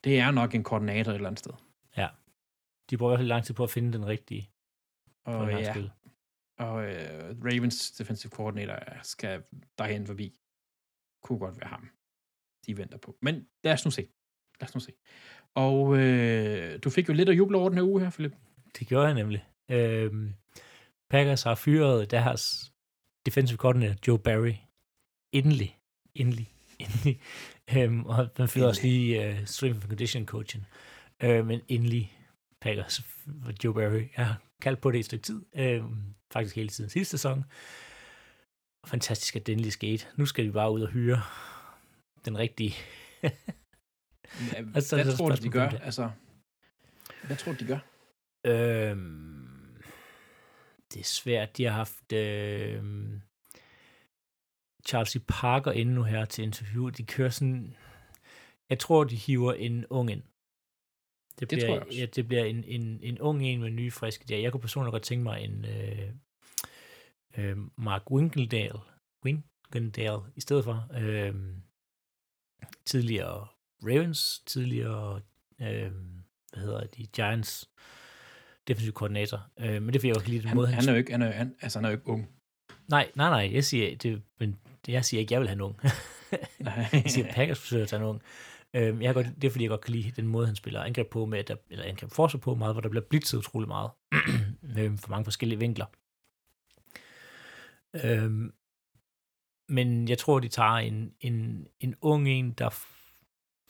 [0.05, 1.53] Det er nok en koordinator et eller andet sted.
[1.97, 2.09] Ja.
[2.91, 4.51] De bruger i hvert fald lang tid på at finde den rigtige.
[5.25, 5.73] Og ja.
[5.73, 5.91] Spil.
[6.59, 9.43] Og uh, Ravens defensive coordinator skal
[9.79, 10.35] derhen forbi.
[11.23, 11.91] Kunne godt være ham
[12.67, 13.17] de venter på.
[13.23, 14.09] Men lad os nu se.
[14.61, 14.93] Lad os nu se.
[15.55, 18.33] Og øh, du fik jo lidt at juble over den her uge her, Philip.
[18.79, 19.45] Det gjorde jeg nemlig.
[19.71, 20.35] Øhm,
[21.11, 22.73] Packers har fyret deres
[23.27, 24.55] defensive coordinator, Joe Barry.
[25.33, 25.79] Endelig.
[26.15, 26.53] Endelig.
[26.79, 27.21] Endelig.
[27.77, 30.67] Øhm, og man fyrede også lige uh, strength and condition coachen.
[31.23, 32.20] Øh, men endelig
[32.61, 33.03] Packers
[33.65, 34.09] Joe Barry.
[34.17, 35.43] Jeg har kaldt på det i et stykke tid.
[35.55, 37.45] Øhm, faktisk hele tiden sidste sæson.
[38.87, 40.07] Fantastisk, at det endelig skete.
[40.17, 41.23] Nu skal vi bare ud og hyre
[42.25, 42.75] den rigtige.
[43.23, 43.31] ja,
[44.75, 45.69] altså, hvad tror du, de gør?
[45.69, 46.11] Altså,
[47.27, 47.79] hvad tror du, de gør?
[48.45, 49.83] Øhm,
[50.93, 51.57] det er svært.
[51.57, 53.21] De har haft øhm,
[54.87, 56.89] Charles Parker inde nu her til interview.
[56.89, 57.77] De kører sådan...
[58.71, 60.23] Jeg tror, de hiver en ung ind.
[61.41, 61.99] Det, bliver, det tror jeg også.
[61.99, 64.39] Ja, det bliver en, en, en ung en med nye, friske der.
[64.39, 66.09] Jeg kunne personligt godt tænke mig en øh,
[67.39, 68.79] øh, Mark Winkledale,
[69.25, 70.89] Winkledale i stedet for.
[70.95, 71.35] Øh,
[72.87, 73.47] tidligere
[73.83, 75.21] Ravens, tidligere,
[75.61, 75.93] øh,
[76.53, 77.71] hvad hedder de, Giants
[78.69, 79.51] defensiv koordinator.
[79.61, 80.99] Øh, men det er fordi, jeg godt lide den han, måde, han, han er jo
[80.99, 82.29] ikke, han er, han, altså, han er jo ikke ung.
[82.89, 85.81] Nej, nej, nej, jeg siger, det, men jeg siger ikke, jeg vil have en ung.
[86.93, 88.23] jeg siger, Packers forsøger at tage en ung.
[88.75, 91.11] Øh, jeg godt, det er fordi, jeg godt kan lide den måde, han spiller angreb
[91.11, 93.91] på, med, der, eller angreb forsvar på meget, hvor der bliver blitzet utrolig meget.
[94.79, 95.87] øh, for mange forskellige vinkler.
[98.05, 98.51] Øh,
[99.69, 102.71] men jeg tror, de tager en, en, en ung en, der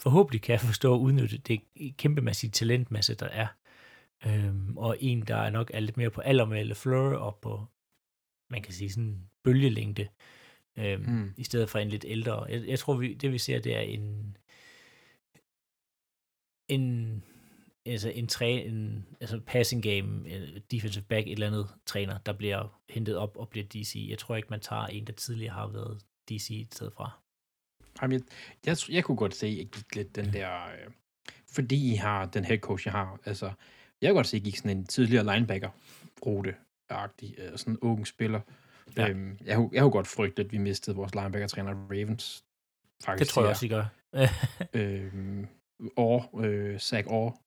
[0.00, 1.60] forhåbentlig kan forstå og udnytte det
[1.96, 3.46] kæmpemæssige talentmasse, der er.
[4.26, 7.66] Øhm, og en, der er nok er lidt mere på alder med LeFleur og på,
[8.50, 10.08] man kan sige sådan bølgelængde,
[10.78, 11.34] øhm, mm.
[11.36, 12.44] i stedet for en lidt ældre.
[12.44, 14.36] Jeg, jeg tror, vi, det vi ser, det er en,
[16.70, 17.22] en
[17.86, 20.24] altså en, træ, en altså passing game,
[20.70, 24.06] defensive back, et eller andet træner, der bliver hentet op og bliver DC.
[24.08, 27.10] Jeg tror ikke, man tager en, der tidligere har været DC et sted fra.
[28.02, 28.22] Jamen, jeg,
[28.66, 30.92] jeg, jeg kunne godt se, at jeg gik lidt den der, øh,
[31.52, 33.20] fordi I har den head coach, jeg har.
[33.24, 33.52] Altså,
[34.00, 36.54] jeg kunne godt se, at I gik sådan en tidligere linebacker-rute,
[36.88, 38.40] agtig øh, sådan en ung spiller.
[38.96, 39.08] Ja.
[39.08, 42.44] Øhm, jeg, jeg kunne godt frygte, at vi mistede vores linebacker-træner Ravens.
[43.04, 43.84] Faktisk, det tror jeg også, I gør.
[44.74, 45.48] øhm,
[45.96, 47.40] og øh, Zach Orr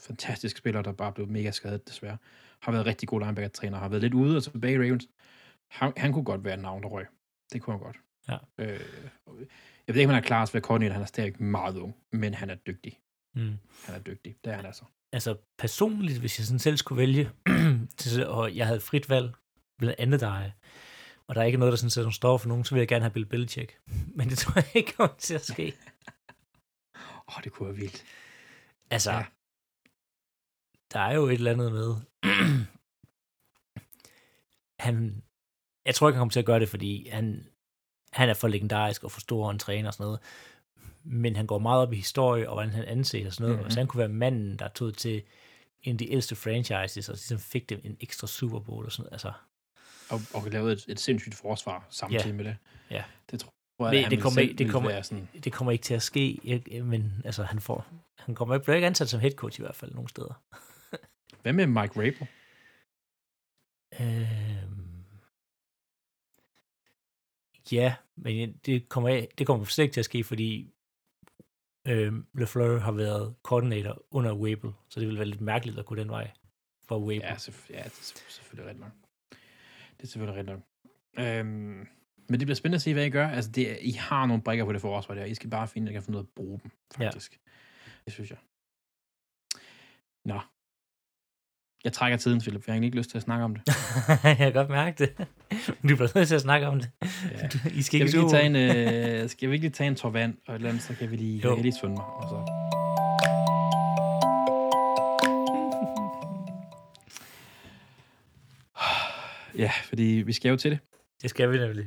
[0.00, 2.16] fantastisk spiller, der bare blev mega skadet desværre.
[2.60, 5.08] Har været rigtig god linebacker-træner, har været lidt ude og tilbage i Ravens.
[5.68, 7.06] Han, han kunne godt være en navn, der røg.
[7.52, 7.96] Det kunne han godt.
[8.28, 8.36] Ja.
[8.58, 8.80] Øh,
[9.86, 11.96] jeg ved ikke, om han er klar til at være Han er stadig meget ung,
[12.12, 12.98] men han er dygtig.
[13.34, 13.58] Mm.
[13.84, 14.36] Han er dygtig.
[14.44, 14.84] Det er han altså.
[15.12, 17.30] Altså personligt, hvis jeg sådan selv skulle vælge,
[18.38, 19.32] og jeg havde frit valg,
[19.78, 20.52] blandt andet dig,
[21.26, 23.04] og der er ikke noget, der sådan sætter står for nogen, så vil jeg gerne
[23.04, 23.78] have Bill Belichick.
[24.16, 25.74] Men det tror jeg ikke kommer til at ske.
[27.30, 28.04] Åh, oh, det kunne være vildt.
[28.90, 29.24] Altså, ja
[30.92, 31.96] der er jo et eller andet med,
[34.84, 35.22] han,
[35.84, 37.46] jeg tror ikke, han kommer til at gøre det, fordi han,
[38.12, 40.20] han er for legendarisk og for stor en træner og sådan noget.
[41.04, 43.56] Men han går meget op i historie og hvordan han anser og sådan noget.
[43.56, 43.66] Mm-hmm.
[43.66, 45.22] Og så han kunne være manden, der tog til
[45.82, 49.02] en af de ældste franchises, og ligesom fik dem en ekstra Super Bowl og sådan
[49.02, 49.12] noget.
[49.12, 49.32] Altså,
[50.10, 52.32] Og, og lavede et, et sindssygt forsvar samtidig Ja.
[52.32, 52.56] med det.
[52.90, 53.04] Ja.
[53.30, 53.52] Det tror
[53.86, 56.40] jeg, Det- ville kommer ikke- det ville kommer- sådan, det kommer ikke til at ske,
[56.44, 56.82] ikke?
[56.82, 57.86] men altså, han, får,
[58.18, 60.42] han kommer ikke, bliver ikke ansat som head coach i hvert fald nogle steder.
[61.42, 62.26] Hvad med Mike Rabel?
[64.00, 65.04] Øhm,
[67.72, 70.72] ja, men det kommer, det kommer slet ikke til at ske, fordi
[71.88, 75.94] øhm, LeFleur har været koordinator under Wable, så det vil være lidt mærkeligt at gå
[75.94, 76.30] den vej
[76.88, 77.26] for Wable.
[77.26, 78.92] Ja, selvf- ja, det er selvf- selvfølgelig rigtigt nok.
[79.96, 81.26] Det er selvfølgelig rigtigt nok.
[81.26, 81.86] Øhm,
[82.30, 83.28] men det bliver spændende at se, hvad I gør.
[83.28, 85.24] Altså, det, er- I har nogle brikker på det forsvar der.
[85.24, 87.32] I skal bare finde, at I kan finde ud af at bruge dem, faktisk.
[87.32, 87.38] Ja.
[88.04, 88.38] Det synes jeg.
[90.24, 90.40] Nå.
[91.84, 92.66] Jeg trækker tiden, Philip.
[92.66, 93.62] Jeg har ikke lyst til at snakke om det.
[94.24, 95.16] jeg kan godt mærke det.
[95.82, 96.90] Du bliver nødt til at snakke om det.
[97.32, 97.46] Ja.
[97.52, 99.88] Du- I skal Skal ikke vi, lige tage en, øh, skal vi ikke lige tage
[99.88, 101.54] en tår vand og et eller andet, så kan vi lige, Jo.
[101.54, 102.04] jeg lige svømme mig.
[102.06, 102.56] Og så.
[109.58, 110.78] Ja, fordi vi skal jo til det.
[111.22, 111.86] Det skal vi nemlig.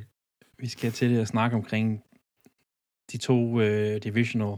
[0.63, 2.03] Vi skal til at snakke omkring
[3.11, 4.57] de to øh, divisional,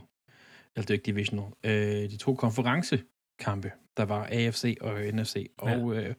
[0.75, 5.51] eller det er ikke divisional, øh, de to konferencekampe, der var AFC og NFC.
[5.57, 6.15] Og øh,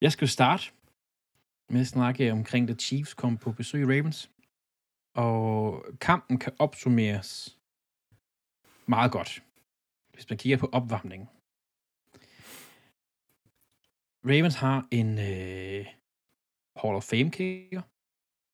[0.00, 0.64] jeg skal starte
[1.68, 4.30] med at snakke omkring, da Chiefs kom på besøg i Ravens.
[5.14, 7.58] Og kampen kan opsummeres
[8.86, 9.42] meget godt,
[10.12, 11.28] hvis man kigger på opvarmningen.
[14.24, 15.86] Ravens har en øh,
[16.76, 17.82] Hall of Fame kicker,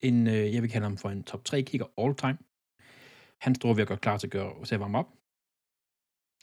[0.01, 2.39] en, øh, jeg vil kalde ham for en top 3 kicker all time.
[3.41, 5.13] Han stod ved at gøre klar til at, gøre, til at varme op.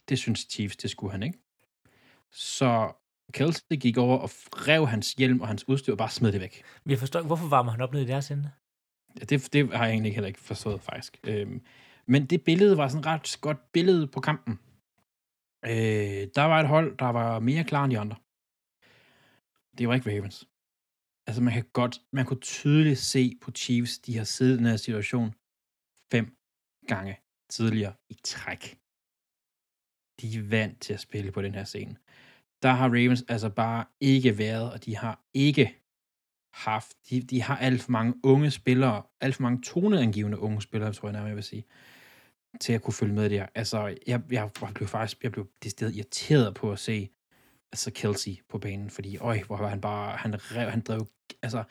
[0.08, 1.38] Det synes Chiefs, det skulle han ikke.
[2.30, 2.92] Så
[3.32, 4.30] Kelsey gik over og
[4.68, 6.62] rev hans hjelm og hans udstyr og bare smed det væk.
[6.86, 8.50] Jeg forstår ikke, hvorfor varmer han op ned i deres ende?
[9.20, 11.20] Ja, det, det har jeg egentlig heller ikke forstået, faktisk.
[11.26, 11.64] Øhm,
[12.06, 14.58] men det billede var sådan et ret godt billede på kampen.
[15.64, 18.16] Øh, der var et hold, der var mere klar end de andre.
[19.78, 20.48] Det var ikke Ravens.
[21.26, 24.66] Altså, man kan godt, man kunne tydeligt se på Chiefs, de har siddet i den
[24.66, 25.34] her situation
[26.12, 26.36] fem
[26.88, 28.78] gange tidligere i træk.
[30.20, 31.96] De er vant til at spille på den her scene.
[32.62, 35.82] Der har Ravens altså bare ikke været, og de har ikke
[36.54, 40.92] haft, de, de har alt for mange unge spillere, alt for mange toneangivende unge spillere,
[40.92, 41.64] tror jeg nærmere, jeg vil sige,
[42.60, 43.46] til at kunne følge med der.
[43.54, 47.10] Altså, jeg, jeg blev faktisk, jeg blev decideret irriteret på at se
[47.72, 51.06] altså Kelsey på banen, fordi, øj, hvor var han bare, han, rev, han drev,
[51.42, 51.64] altså,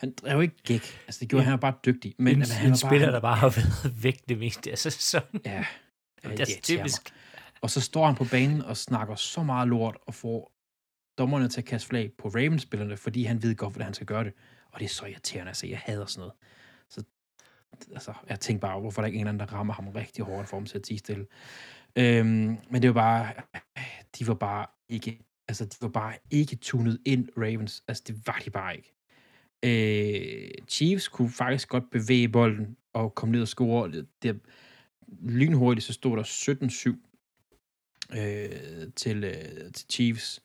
[0.00, 1.00] han drev ikke gæk.
[1.06, 2.14] Altså, det gjorde, En- han var bare dygtig.
[2.18, 4.78] Men, en, men han en spiller, bare, der bare har været væk det meste af
[4.78, 5.40] sæsonen.
[5.44, 5.64] Ja,
[6.22, 6.62] det det er mig.
[6.62, 7.14] typisk.
[7.60, 10.52] Og så står han på banen og snakker så meget lort og får
[11.18, 14.24] dommerne til at kaste flag på Ravens-spillerne, fordi han ved godt, hvordan han skal gøre
[14.24, 14.32] det.
[14.72, 15.66] Og det er så irriterende at se.
[15.66, 16.32] Jeg hader sådan noget.
[16.90, 17.02] Så
[17.92, 20.24] altså, jeg tænkte bare, hvorfor er der ikke en eller anden, der rammer ham rigtig
[20.24, 21.26] hårdt for ham til at tige stille.
[21.96, 23.32] Øhm, men det var bare,
[24.18, 27.84] de var bare ikke, altså de var bare ikke tunet ind, Ravens.
[27.88, 28.94] Altså det var de bare ikke.
[29.64, 34.04] Øh, Chiefs kunne faktisk godt bevæge bolden og komme ned og score.
[34.22, 34.40] Det,
[35.22, 40.42] lynhurtigt, så stod der 17-7 øh, til, øh, til Chiefs.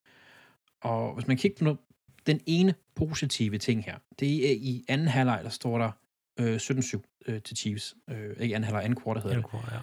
[0.81, 1.79] Og hvis man kigger på noget,
[2.25, 5.91] den ene positive ting her, det er i anden halvleg, der står der
[6.39, 7.95] øh, 17-7 øh, til Chiefs.
[8.09, 9.73] Øh, ikke anden halvleg, anden kvartal hedder det.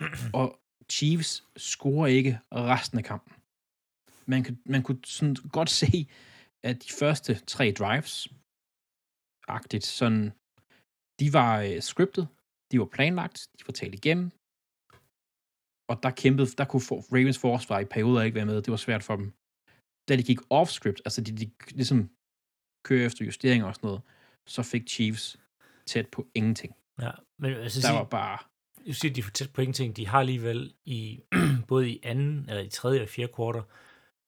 [0.00, 0.06] Ja.
[0.32, 0.58] Og
[0.90, 3.32] Chiefs scorer ikke resten af kampen.
[4.34, 5.92] Man, kan, man kunne sådan godt se,
[6.68, 8.14] at de første tre drives,
[9.56, 10.24] agtigt sådan,
[11.20, 12.24] de var øh, scriptet,
[12.70, 14.26] de var planlagt, de var talt igennem,
[15.90, 18.76] og der kæmpede, der kunne for, Ravens forsvar i perioder ikke være med, det var
[18.86, 19.28] svært for dem.
[20.08, 21.46] Da de gik off-script, altså de, de
[21.80, 21.98] ligesom
[22.86, 24.02] kører efter justeringer og sådan noget,
[24.54, 25.24] så fik Chiefs
[25.86, 26.72] tæt på ingenting.
[27.00, 27.10] ja.
[27.38, 28.38] Men altså, Der sige, var bare,
[28.86, 29.96] du siger, at de for tæt på ingenting.
[29.96, 31.20] De har alligevel i,
[31.70, 33.62] både i anden, eller i tredje og fjerde kvartal,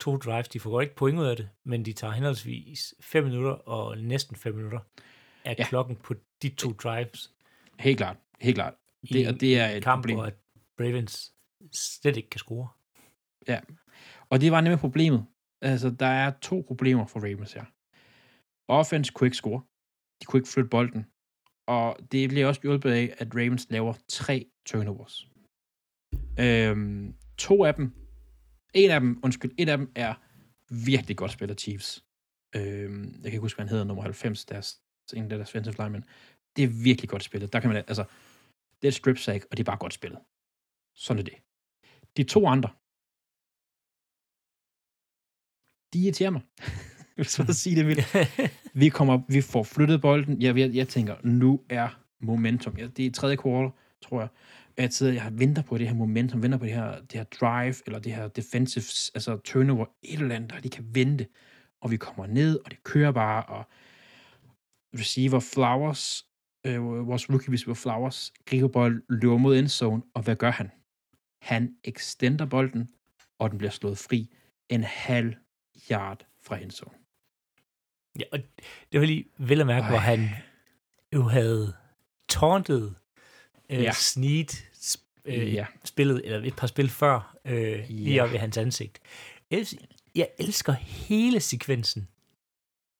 [0.00, 0.48] to drives.
[0.48, 3.98] De får godt ikke point ud af det, men de tager henholdsvis 5 minutter og
[3.98, 5.54] næsten 5 minutter af Ja.
[5.58, 5.66] ja.
[5.68, 7.32] klokken på de to drives.
[7.78, 8.74] helt klart, helt klart.
[9.02, 10.16] Det, i og det er et kamp, problem.
[10.16, 10.34] hvor at
[10.80, 11.32] Ravens
[11.72, 12.68] slet ikke kan score.
[14.30, 15.26] Og det var nemlig problemet.
[15.62, 17.64] Altså, der er to problemer for Ravens her.
[18.68, 19.62] Offense kunne ikke score.
[20.20, 21.06] De kunne ikke flytte bolden.
[21.66, 25.28] Og det bliver også hjulpet af, at Ravens laver tre turnovers.
[26.40, 27.92] Øhm, to af dem,
[28.74, 30.14] en af dem, undskyld, et af dem er
[30.70, 32.04] virkelig godt spillet Chiefs.
[32.56, 34.80] Øhm, jeg kan ikke huske, hvad han hedder, nummer 90, deres,
[35.14, 36.04] en af deres defensive linemen.
[36.56, 37.52] Det er virkelig godt spillet.
[37.52, 38.04] Der kan man, altså,
[38.82, 40.18] det er et strip sack, og det er bare godt spillet.
[40.94, 41.34] Sådan er det.
[42.16, 42.70] De to andre,
[45.92, 46.42] de irriterer mig.
[47.16, 48.14] Hvis man sige det vildt.
[48.80, 50.42] Vi, kommer, vi får flyttet bolden.
[50.42, 52.76] Jeg, jeg, jeg tænker, nu er momentum.
[52.78, 53.70] Ja, det er tredje quarter,
[54.02, 54.28] tror jeg.
[54.76, 57.74] Jeg sidder, jeg venter på det her momentum, venter på det her, det her drive,
[57.86, 61.26] eller det her defensive, altså turnover, et eller andet, der de kan vente.
[61.80, 63.64] Og vi kommer ned, og det kører bare, og
[64.98, 66.26] receiver Flowers,
[66.66, 70.70] øh, vores rookie receiver Flowers, griber bolden, løber mod endzone, og hvad gør han?
[71.42, 72.88] Han extender bolden,
[73.38, 74.30] og den bliver slået fri
[74.68, 75.34] en halv
[75.90, 76.96] yard fra endzone.
[78.18, 78.38] Ja, og
[78.92, 79.90] det var lige vel at mærke, Ej.
[79.90, 80.28] hvor han
[81.14, 81.74] jo havde
[82.28, 82.94] tauntet
[83.74, 83.92] øh, ja.
[83.92, 84.64] Sneed
[85.24, 85.66] øh, ja.
[85.84, 88.98] spillet, eller et par spil før, øh, lige op i hans ansigt.
[90.14, 92.08] Jeg, elsker hele sekvensen.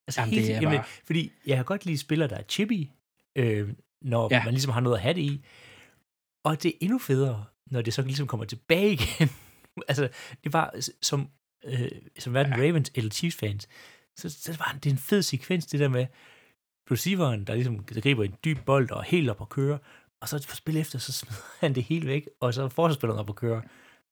[0.08, 0.86] Altså jamen, hele, det er jamen, bare...
[1.04, 2.88] Fordi jeg har godt lide spillere, der er chippy,
[3.36, 3.68] øh,
[4.02, 4.44] når ja.
[4.44, 5.44] man ligesom har noget at have det i.
[6.44, 9.30] Og det er endnu federe, når det så ligesom kommer tilbage igen.
[9.88, 10.08] altså,
[10.44, 11.28] det var som,
[11.64, 12.66] øh, som hverken ja.
[12.66, 13.68] Ravens eller Chiefs fans,
[14.16, 16.06] så, så var det en fed sekvens, det der med
[16.90, 19.78] receiveren, der ligesom der griber en dyb bold og helt op og kører,
[20.24, 23.28] og så for spil efter, så smider han det hele væk, og så forsvarsspilleren op
[23.28, 23.60] og kører.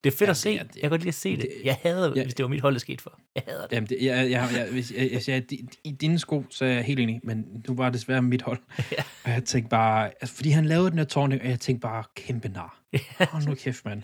[0.04, 0.58] Det er fedt ja, at se.
[0.58, 1.40] Det, det, jeg kan godt lide at se det.
[1.40, 3.20] det jeg hader, ja, hvis det var mit hold, der skete for.
[3.34, 3.72] Jeg hader det.
[3.76, 6.84] Jamen, det, jeg, jeg, jeg, hvis jeg, jeg, jeg, I dine sko, så er jeg
[6.84, 8.58] helt enig, men nu var det desværre mit hold.
[8.78, 9.02] ja.
[9.24, 12.04] Og jeg tænkte bare, altså, fordi han lavede den her tårn, og jeg tænkte bare,
[12.14, 12.82] kæmpe nar.
[13.32, 14.02] Hold nu kæft, mand.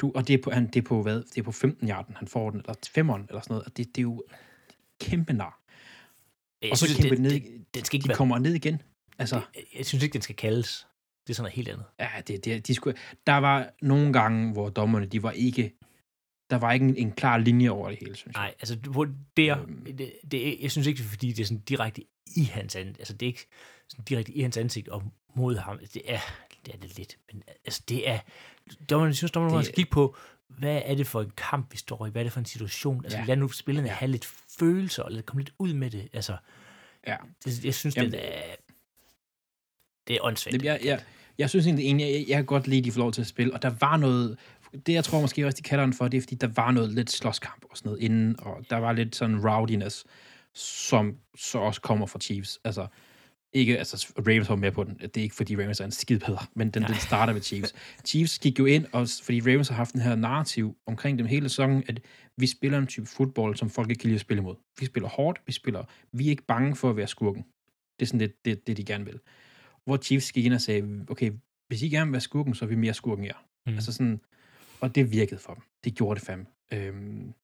[0.00, 1.16] Du, og det er, på, han, det er på hvad?
[1.16, 3.64] Det er på 15 yarden, han får den, eller 5'eren, eller sådan noget.
[3.64, 4.24] Og det, det er jo
[5.00, 5.60] kæmpe nar.
[6.62, 8.16] Jeg og så synes, kæmpe det, ned, det, det skal ikke de være...
[8.16, 8.82] kommer ned igen.
[9.18, 10.86] Altså, jeg, jeg synes ikke, den skal kaldes.
[11.26, 11.84] Det er sådan noget helt andet.
[11.98, 15.72] Ja, det, det, de skulle, der var nogle gange, hvor dommerne, de var ikke,
[16.50, 18.42] der var ikke en, en klar linje over det hele, synes jeg.
[18.42, 18.74] Nej, altså
[19.36, 19.84] der, øhm.
[19.84, 22.02] det, det, jeg synes ikke, det er fordi, det er sådan direkte
[22.36, 23.46] i hans ansigt, altså det er ikke
[23.88, 25.02] sådan direkte i hans ansigt og
[25.34, 25.78] mod ham.
[25.78, 26.20] Det er,
[26.66, 28.18] det er det lidt, men altså det er,
[28.90, 30.16] dommerne synes, dommerne skal kigge på,
[30.48, 32.10] hvad er det for en kamp, vi står i?
[32.10, 33.04] Hvad er det for en situation?
[33.04, 33.24] Altså, ja.
[33.24, 33.94] lad nu spillerne ja.
[33.94, 34.24] have lidt
[34.58, 36.08] følelser, og lad komme lidt ud med det.
[36.12, 36.36] Altså,
[37.06, 37.16] ja.
[37.44, 38.54] det, jeg synes, Jamen, det er,
[40.08, 40.64] det er åndssvagt.
[40.64, 41.00] Jeg, jeg,
[41.38, 43.54] jeg synes egentlig, jeg, jeg, kan godt lide, at de får lov til at spille,
[43.54, 44.36] og der var noget,
[44.86, 46.92] det jeg tror måske også, de kalder den for, det er, fordi der var noget
[46.92, 50.04] lidt slåskamp og sådan noget inden, og der var lidt sådan rowdiness,
[50.54, 52.60] som så også kommer fra Chiefs.
[52.64, 52.86] Altså,
[53.52, 54.98] ikke, altså Ravens var med på den.
[54.98, 57.74] Det er ikke, fordi Ravens er en skid bedre, men den, den starter med Chiefs.
[58.08, 61.48] Chiefs gik jo ind, og, fordi Ravens har haft den her narrativ omkring dem hele
[61.48, 62.00] sæsonen, at
[62.36, 64.54] vi spiller en type fodbold, som folk ikke kan lide at spille imod.
[64.80, 67.44] Vi spiller hårdt, vi spiller, vi er ikke bange for at være skurken.
[68.00, 69.20] Det er sådan det, det, det de gerne vil
[69.84, 71.32] hvor Chiefs gik ind og sagde, okay,
[71.68, 73.46] hvis I gerne vil være skurken, så er vi mere skurken jer.
[73.66, 73.74] Mm.
[73.74, 74.20] Altså sådan,
[74.80, 75.62] og det virkede for dem.
[75.84, 76.46] Det gjorde det fandme.
[76.72, 77.34] Øhm,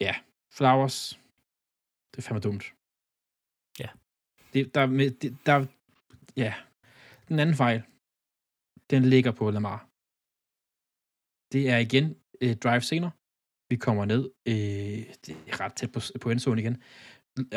[0.00, 0.14] ja,
[0.52, 1.20] Flowers,
[2.10, 2.64] det er fandme dumt.
[3.78, 3.88] Ja.
[4.52, 5.66] Det, der, med, det, der,
[6.36, 6.54] ja.
[7.28, 7.82] Den anden fejl,
[8.90, 9.88] den ligger på Lamar.
[11.52, 13.10] Det er igen et drive senere.
[13.70, 14.30] Vi kommer ned.
[14.46, 16.82] Øh, det er ret tæt på, på endzone igen.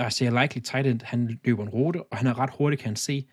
[0.09, 2.95] Ser likely tight end, han løber en rute, og han er ret hurtigt, kan han
[2.95, 3.27] se,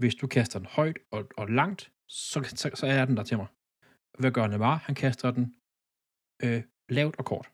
[0.00, 3.36] hvis du kaster den højt og, og langt, så, så, så er den der til
[3.36, 3.46] mig.
[4.18, 4.76] Hvad gør Neymar?
[4.76, 5.44] Han kaster den
[6.44, 7.46] øh, lavt og kort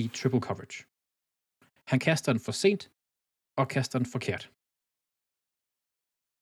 [0.00, 0.78] i triple coverage.
[1.90, 2.82] Han kaster den for sent
[3.60, 4.44] og kaster den forkert.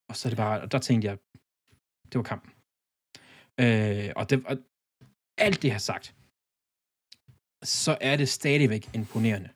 [0.08, 1.16] Og så er det bare, og der tænkte jeg,
[2.10, 2.50] det var kampen.
[3.62, 4.56] Øh, og, det, og
[5.46, 6.06] alt det har sagt,
[7.80, 9.50] så er det stadigvæk imponerende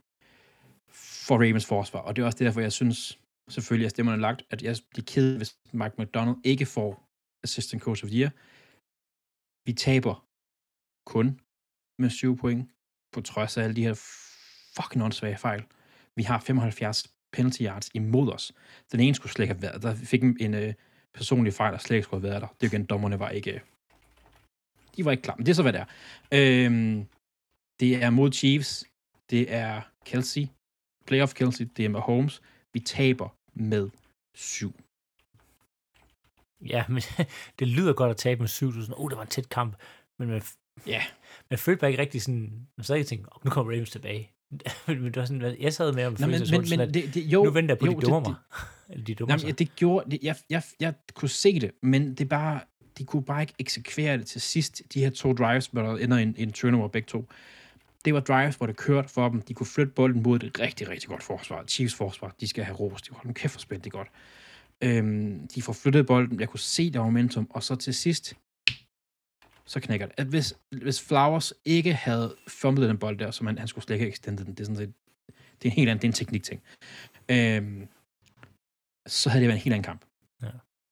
[1.27, 2.01] for Ravens forsvar.
[2.01, 5.37] Og det er også derfor, jeg synes, selvfølgelig er stemmerne lagt, at jeg bliver ked,
[5.37, 7.09] hvis Mike McDonald ikke får
[7.42, 8.30] Assistant Coach of the Year.
[9.66, 10.26] Vi taber
[11.06, 11.40] kun
[11.98, 12.70] med 7 point,
[13.12, 13.94] på trods af alle de her
[14.76, 15.64] fucking åndssvage fejl.
[16.16, 18.52] Vi har 75 penalty yards imod os.
[18.92, 19.94] Den ene skulle slet ikke have været der.
[19.94, 20.74] fik en, en uh,
[21.14, 22.48] personlig fejl, der slet ikke skulle have været der.
[22.61, 23.52] Det er igen, dommerne var ikke...
[23.52, 23.61] Øh,
[24.96, 25.87] de var ikke klar, men det er så, hvad det er.
[26.32, 27.06] Øhm,
[27.80, 28.85] det er mod Chiefs.
[29.30, 30.46] Det er Kelsey.
[31.06, 31.68] Playoff Kelsey.
[31.76, 32.42] Det er Mahomes.
[32.72, 33.90] Vi taber med
[34.35, 34.80] 7.
[36.66, 37.03] Ja, men
[37.59, 38.72] det lyder godt at tabe med 7.
[38.72, 39.76] Du sådan, oh, det var en tæt kamp.
[40.18, 40.43] Men man,
[40.87, 41.03] ja.
[41.51, 44.30] man følte bare ikke rigtig sådan, man sad ikke tænkte, oh, nu kommer Ravens tilbage.
[44.87, 47.24] men det var sådan, jeg sad med om Nå, men, men, men, sådan, det, det,
[47.24, 48.28] jo, nu venter jeg på, jo, de dummer det,
[48.97, 49.07] mig.
[49.07, 52.61] De dummer nej, det gjorde, det, jeg, jeg, jeg kunne se det, men det bare,
[52.99, 56.16] de kunne bare ikke eksekvere det til sidst, de her to drives, hvor der ender
[56.16, 57.28] en, en turnover begge to
[58.07, 59.42] det var drives, hvor det kørte for dem.
[59.42, 61.64] De kunne flytte bolden mod et rigtig, rigtig godt forsvar.
[61.64, 63.02] Chiefs forsvar, de skal have ros.
[63.02, 64.09] De var kæft for spændt det godt.
[64.80, 66.40] Øhm, de får flyttet bolden.
[66.40, 67.46] Jeg kunne se der momentum.
[67.50, 68.34] Og så til sidst,
[69.64, 70.14] så knækker det.
[70.18, 73.94] At hvis, hvis Flowers ikke havde fumblet den bold der, så han, han skulle slet
[73.94, 74.54] ikke have extended den.
[74.54, 74.92] Det er sådan set,
[75.62, 76.62] det er en helt anden, det er en teknikting.
[77.30, 77.88] Øhm,
[79.07, 80.04] så havde det været en helt anden kamp.
[80.42, 80.48] Ja.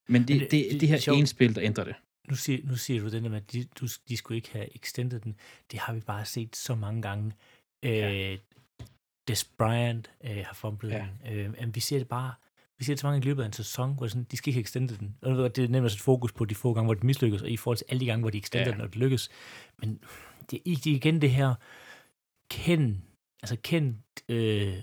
[0.07, 1.95] Men det, det, det, det her ene spil, der ændrer det
[2.29, 4.75] nu siger, nu siger du den der med, at de, du, de skulle ikke have
[4.75, 5.35] extended den.
[5.71, 7.33] Det har vi bare set så mange gange.
[7.83, 8.31] Ja.
[8.33, 8.37] Øh,
[9.27, 11.07] Des Bryant øh, har fumblet Ja.
[11.25, 11.43] ja.
[11.43, 11.55] den.
[11.63, 12.33] Øh, vi ser det bare,
[12.77, 14.59] vi ser det så mange i løbet af en sæson, hvor sådan, de skal ikke
[14.59, 15.15] extende den.
[15.21, 17.49] Og det er nemlig også et fokus på de få gange, hvor det mislykkes, og
[17.49, 18.69] i forhold til alle de gange, hvor de extender Ja.
[18.69, 18.73] ja.
[18.73, 19.29] den, og det lykkes.
[19.77, 19.99] Men
[20.51, 21.55] det er igen det her,
[22.49, 22.95] kend,
[23.43, 23.95] altså kend,
[24.29, 24.73] øh,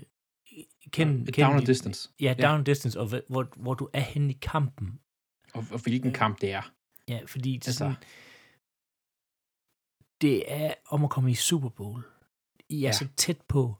[0.91, 2.09] kend, kend down and dit- distance.
[2.19, 2.63] Ja, down ja.
[2.63, 4.99] distance, og hvor, hvor du er henne i kampen.
[5.53, 6.73] Og, og hvilken kamp det er.
[7.09, 7.77] Ja, fordi det, Altså.
[7.77, 7.95] sådan,
[10.21, 12.03] det er om at komme i Super Bowl.
[12.69, 12.85] I er Ja.
[12.87, 12.91] ja.
[12.91, 13.75] så tæt på.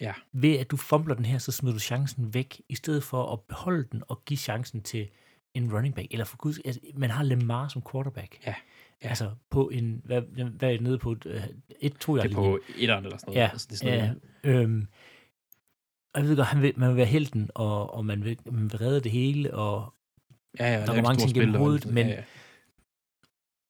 [0.00, 0.14] Ja.
[0.32, 3.40] Ved at du fumbler den her, så smider du chancen væk, i stedet for at
[3.40, 5.08] beholde den og give chancen til
[5.54, 6.08] en running back.
[6.10, 8.46] Eller for guds, altså, man har Lamar som quarterback.
[8.46, 8.54] Ja.
[9.02, 9.08] Ja.
[9.08, 11.16] Altså på en, hvad, hvad er det nede på?
[11.26, 11.42] øh,
[11.80, 13.40] Et, to Det er på etteren eller sådan noget.
[13.40, 14.06] Ja, altså, det er sådan ja.
[14.06, 14.86] noget, Øhm,
[16.14, 18.62] og jeg ved godt, han vil, man vil være helten, og, og man, vil, man
[18.72, 19.94] vil redde det hele, og
[20.58, 22.24] ja, ja, der går et mange ting gennem hovedet, men- ja, ja.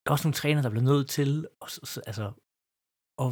[0.05, 2.31] Der er også nogle træner, der bliver nødt til at, altså,
[3.21, 3.31] at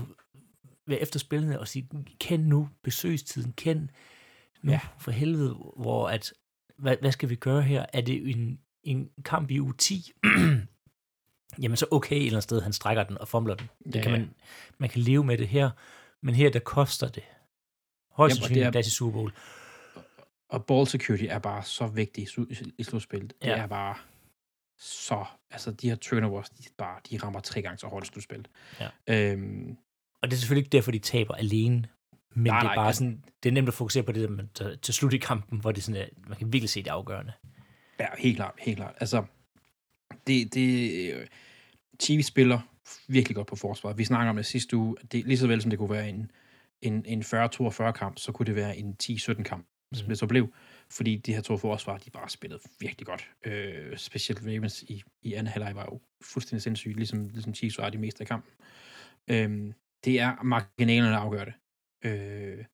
[0.88, 3.90] være efter spillene og sige, kend nu besøgstiden, kend
[4.62, 4.80] nu Ja.
[5.00, 6.34] for helvede, hvor at,
[6.78, 7.86] hvad, hvad skal vi gøre her?
[7.94, 10.12] Er det en, en kamp i uge 10?
[11.62, 13.68] Jamen så okay et eller andet sted, han strækker den og fumler den.
[13.86, 14.34] Det Ja, kan man,
[14.78, 15.70] man kan leve med det her,
[16.22, 17.24] men her der koster det.
[18.12, 19.32] Højst og det sandsynligt er- en plads i Super Bowl.
[20.50, 23.34] Og ball security er bare så vigtigt i, slu- i slutspillet.
[23.42, 23.58] Det Ja.
[23.58, 23.96] er bare
[24.78, 25.26] så...
[25.52, 28.50] Altså, de her turnovers, de, bare, de rammer tre gange så hårdt i slutspillet.
[28.80, 28.90] Ja.
[29.08, 29.78] Øhm,
[30.22, 31.86] Og det er selvfølgelig ikke derfor, de taber alene.
[32.36, 34.12] Men Nej, nej, det er nej, bare altså- sådan, det er nemt at fokusere på
[34.12, 36.84] det, man, til, til slut i kampen, hvor det sådan er, man kan virkelig se
[36.84, 37.34] det afgørende.
[38.00, 38.94] Ja, helt klart, helt klart.
[39.00, 39.24] Altså,
[40.28, 41.28] det, det, øh,
[42.02, 42.60] Chiefs spiller
[43.08, 43.98] virkelig godt på forsvaret.
[43.98, 44.96] Vi snakker om det sidste uge.
[45.12, 46.32] Det, lige så vel som det kunne være en,
[46.82, 50.10] en, en 40-42 kamp, så kunne det være en 10-17 kamp, som Mhm.
[50.10, 50.54] det så blev.
[50.92, 53.30] Fordi de her to forsvar, de bare spillede virkelig godt.
[53.46, 57.90] Øh, specielt Ravens i, i anden halvleg var jo fuldstændig sindssygt, ligesom, ligesom Chiefs var
[57.90, 58.52] de meste af kampen.
[59.28, 59.74] Øh,
[60.06, 61.54] det er marginalerne, der afgør det.
[62.06, 62.66] Øh,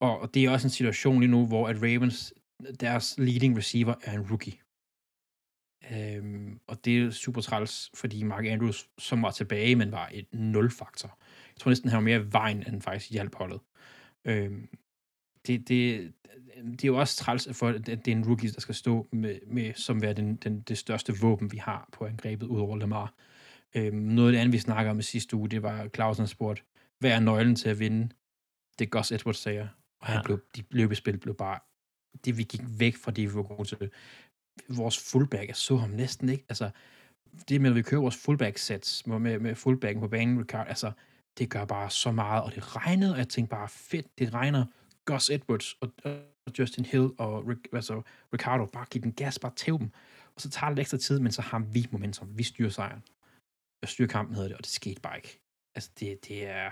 [0.00, 2.34] og, det er også en situation lige nu, hvor at Ravens,
[2.80, 4.58] deres leading receiver er en rookie.
[5.92, 10.26] Øhm, og det er super træls, fordi Mark Andrews, som var tilbage, men var et
[10.32, 11.18] nulfaktor.
[11.54, 13.60] Jeg tror næsten, han var mere vejen, end faktisk hjalp holdet.
[14.24, 14.68] Øhm,
[15.46, 16.12] det, det,
[16.56, 19.38] det er jo også træls, for at det er en rookie, der skal stå med,
[19.46, 23.14] med som være den, den, det største våben, vi har på angrebet, ud over Lamar.
[23.74, 26.62] Øhm, noget af det andet, vi snakker om i sidste uge, det var Clausen spurgte,
[26.98, 28.08] hvad er nøglen til at vinde?
[28.78, 29.68] Det Gus Edwards sagde,
[30.00, 30.22] og han Ja.
[30.22, 31.58] blev, de løbespil blev bare,
[32.24, 33.90] det vi gik væk fra det, vi var gode til.
[34.68, 36.70] Vores fullback, jeg så ham næsten ikke, altså,
[37.48, 40.92] det med, at vi kører vores fullback-sets med, med fullbacken på banen, Ricard, altså,
[41.38, 44.64] det gør bare så meget, og det regnede, og jeg tænkte bare, fedt, det regner,
[45.06, 48.02] Gus Edwards og, og Justin Hill og Rick, altså,
[48.32, 49.90] Ricardo, bare give den gas, bare tæv dem,
[50.34, 53.02] og så tager det lidt ekstra tid, men så har vi momentum, vi styrer sejren,
[53.82, 55.40] og styrer kampen hedder det, og det skete bare ikke.
[55.74, 56.70] Altså, det, det er,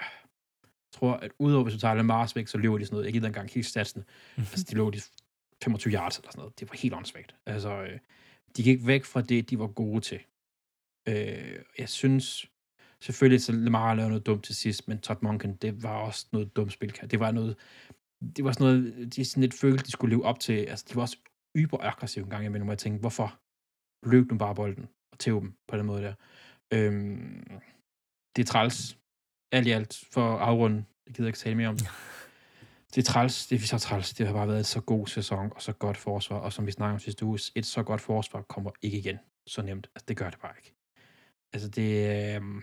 [0.62, 3.12] jeg tror, at udover hvis du tager Lamars væk, så løber de sådan noget, jeg
[3.12, 4.04] gider engang helt statsene,
[4.36, 5.00] altså, de lå de
[5.64, 6.60] 25 yards eller sådan noget.
[6.60, 7.34] Det var helt åndssvagt.
[7.46, 7.98] Altså, øh,
[8.56, 10.20] de gik væk fra det, de var gode til.
[11.08, 12.46] Øh, jeg synes,
[13.00, 16.56] selvfølgelig så Lamar lavede noget dumt til sidst, men Todd Monken, det var også noget
[16.56, 17.00] dumt spil.
[17.10, 17.56] Det var noget,
[18.36, 20.52] det var sådan noget, de sådan lidt følte, de skulle leve op til.
[20.52, 21.18] Altså, de var også
[21.56, 23.40] yber aggressive en gang imellem, hvor jeg tænkte, hvorfor
[24.10, 26.14] løb du bare bolden og tæv dem på den måde der.
[26.74, 27.60] Øhm,
[28.36, 28.98] det er træls.
[29.52, 30.84] Alt i alt for at afrunde.
[31.06, 31.76] Det gider jeg ikke tale mere om.
[32.94, 33.46] Det er træls.
[33.46, 34.12] Det er så træls.
[34.12, 36.36] Det har bare været en så god sæson og så godt forsvar.
[36.36, 39.62] Og som vi snakker om sidste uge, et så godt forsvar kommer ikke igen så
[39.62, 39.86] nemt.
[39.94, 40.74] Altså, det gør det bare ikke.
[41.52, 41.90] Altså, det.
[42.36, 42.62] Øh...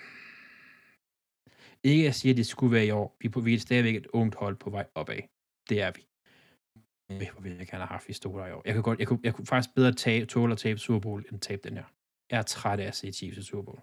[1.83, 3.15] Ikke at sige, at det skulle være i år.
[3.19, 5.21] Vi er, på, vi er stadigvæk et ungt hold på vej opad.
[5.69, 6.07] Det er vi.
[7.11, 8.61] Øh, Hvor vi gerne have haft i store i år.
[8.65, 11.25] Jeg kunne, godt, jeg kunne, jeg kunne faktisk bedre tage, tåle at tabe Super Bowl,
[11.31, 11.83] end tabe den her.
[12.31, 13.79] Jeg er træt af at se Chiefs i Super Bowl.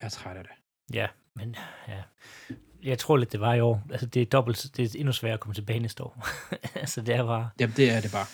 [0.00, 0.52] Jeg er træt af det.
[0.94, 1.56] Ja, men
[1.88, 2.02] ja.
[2.82, 3.82] Jeg tror lidt, det var i år.
[3.90, 6.26] Altså, det er dobbelt, det er endnu sværere at komme tilbage næste år.
[6.74, 7.50] altså, det er bare...
[7.60, 8.26] Jamen, det er det bare.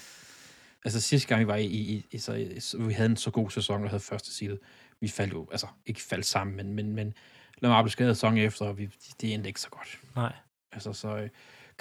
[0.85, 3.51] Altså, sidste gang vi var i, i, i så, så, vi havde en så god
[3.51, 4.59] sæson, og havde første seedet,
[5.01, 7.15] vi faldt jo, altså, ikke faldt sammen, men, men, men
[7.59, 8.87] lad mig blive skadet sæson efter, og vi,
[9.21, 10.01] det endte ikke så godt.
[10.17, 10.33] Nej.
[10.73, 11.29] Altså, så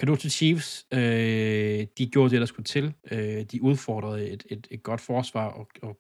[0.01, 2.93] kado til Chiefs, øh, de gjorde det, der skulle til.
[3.11, 5.99] Øh, de udfordrede et, et, et godt forsvar, og, og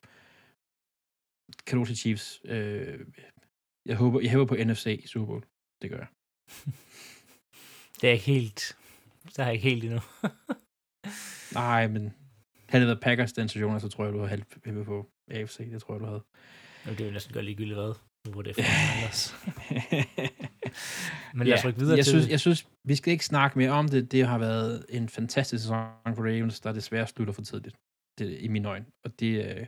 [1.67, 2.41] kado til Chiefs.
[2.45, 2.99] Øh,
[3.85, 5.43] jeg håber, jeg håber på NFC i Super Bowl.
[5.81, 6.07] Det gør jeg.
[8.01, 8.77] Det er ikke helt...
[9.25, 9.99] Det er ikke helt endnu.
[11.61, 12.13] Nej, men
[12.69, 15.57] havde det været Packers den situation, så tror jeg, du havde halvt på AFC.
[15.57, 16.23] Det tror jeg, du havde.
[16.85, 17.93] Jamen, det vil næsten gøre ligegyldigt hvad.
[18.25, 19.35] Nu hvor det er for Anders.
[21.33, 22.11] Men lad os rykke videre jeg til...
[22.11, 24.11] synes, jeg synes, vi skal ikke snakke mere om det.
[24.11, 27.75] Det har været en fantastisk sæson for Ravens, der desværre slutter for tidligt.
[28.17, 28.85] Det, I mine øjne.
[29.03, 29.65] Og det, øh,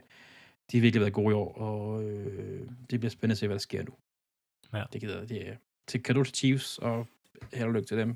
[0.72, 3.54] de har virkelig været gode i år, og øh, det bliver spændende at se, hvad
[3.54, 3.92] der sker nu.
[4.78, 4.84] Ja.
[4.92, 7.06] Det gider det er til kado til Chiefs, og
[7.52, 8.08] held og lykke til dem.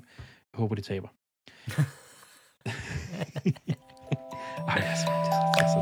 [0.53, 1.07] Jeg håber, de taber.
[4.67, 5.11] Ej, jeg er så,
[5.57, 5.81] jeg er så.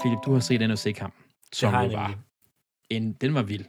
[0.00, 2.18] Philip, du har set NFC-kampen, som har jo var
[2.90, 3.64] en, den var vild.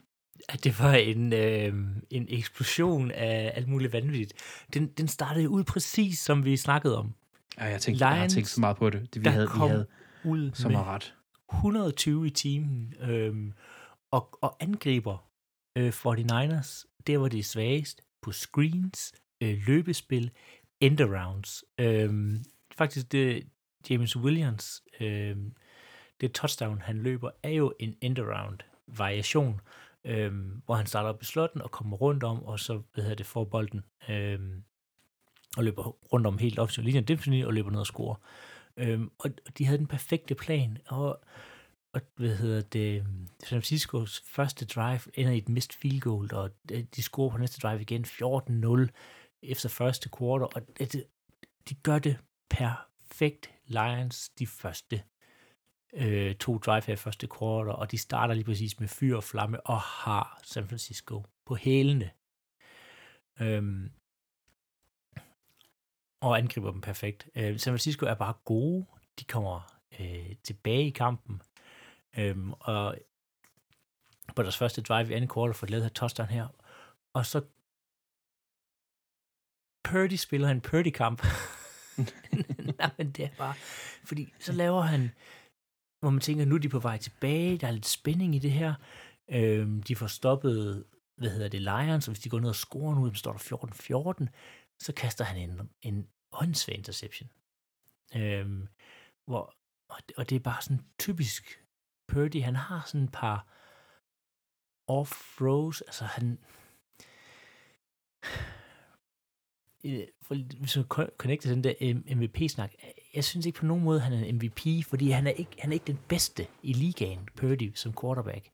[0.49, 1.73] At det var en, øh,
[2.09, 4.33] en eksplosion af alt muligt vanvittigt.
[4.73, 7.13] Den, den startede ud præcis, som vi snakkede om.
[7.57, 9.13] Ja, jeg, tænkte, jeg har Lions, tænkt så meget på det.
[9.13, 9.87] det vi, havde, vi havde
[10.23, 11.13] Ud så med meget ret.
[11.53, 12.93] 120 i timen.
[13.01, 13.53] Øhm,
[14.11, 15.29] og, og angriber
[15.75, 20.31] øh, 49ers, der var det svagest på screens, øh, løbespil,
[20.79, 21.63] endarounds.
[21.77, 22.43] Øhm,
[22.77, 23.47] faktisk det
[23.89, 25.53] James Williams, øhm,
[26.21, 29.61] det touchdown, han løber, er jo en endaround variation,
[30.05, 33.15] øhm, hvor han starter op i slotten og kommer rundt om, og så hvad hedder
[33.15, 34.63] det, får bolden øhm,
[35.57, 38.15] og løber rundt om helt op til linjen, defensivt og løber ned og scorer.
[38.77, 41.19] Øhm, og, og de havde den perfekte plan, og,
[41.93, 43.05] og hvad hedder det,
[43.43, 47.37] San Franciscos første drive ender i et missed field goal, og de de scorer på
[47.37, 48.87] næste drive igen 14-0
[49.43, 51.05] efter første quarter, og det,
[51.69, 52.17] de gør det
[52.49, 53.51] perfekt.
[53.65, 55.03] Lions de første
[55.93, 59.61] øh, to drive her første quarter, og de starter lige præcis med fyr og flamme,
[59.67, 62.11] og har San Francisco på hælene.
[63.41, 63.91] Øhm,
[66.21, 67.29] og angriber dem perfekt.
[67.35, 68.85] Øh, San Francisco er bare gode.
[69.19, 71.41] De kommer øh, tilbage i kampen.
[72.17, 72.95] Øhm, og
[74.35, 76.47] på deres første drive i anden quarter får de lavet her touchdown her.
[77.13, 77.41] Og så
[79.83, 81.25] Purdy spiller en Purdy-kamp.
[82.79, 83.53] Nej, men det er bare...
[84.03, 85.11] Fordi så laver han...
[85.99, 87.57] Hvor man tænker, nu er de på vej tilbage.
[87.57, 88.73] Der er lidt spænding i det her.
[89.31, 90.85] Øhm, de får stoppet,
[91.17, 94.23] hvad hedder det, Lions, og hvis de går ned og scorer nu, så står der
[94.23, 94.27] 14-14,
[94.79, 97.29] så kaster han en, en åndssvag interception.
[98.15, 98.67] Øhm,
[99.25, 99.55] hvor,
[99.89, 101.59] og, det, og det er bare sådan typisk
[102.07, 102.43] Purdy.
[102.43, 103.47] Han har sådan et par
[104.91, 105.81] off-throws.
[105.87, 106.39] Altså han...
[110.21, 110.85] For, hvis man
[111.17, 111.73] connecter den der
[112.15, 112.73] MVP-snak,
[113.13, 115.69] jeg synes ikke på nogen måde, han er en MVP, fordi han er ikke, han
[115.69, 118.49] er ikke den bedste i ligaen, Purdy, som quarterback.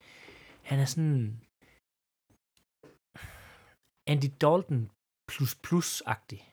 [0.62, 1.41] Han er sådan
[4.08, 4.91] Andy Dalton
[5.28, 6.51] plus plus-agtig.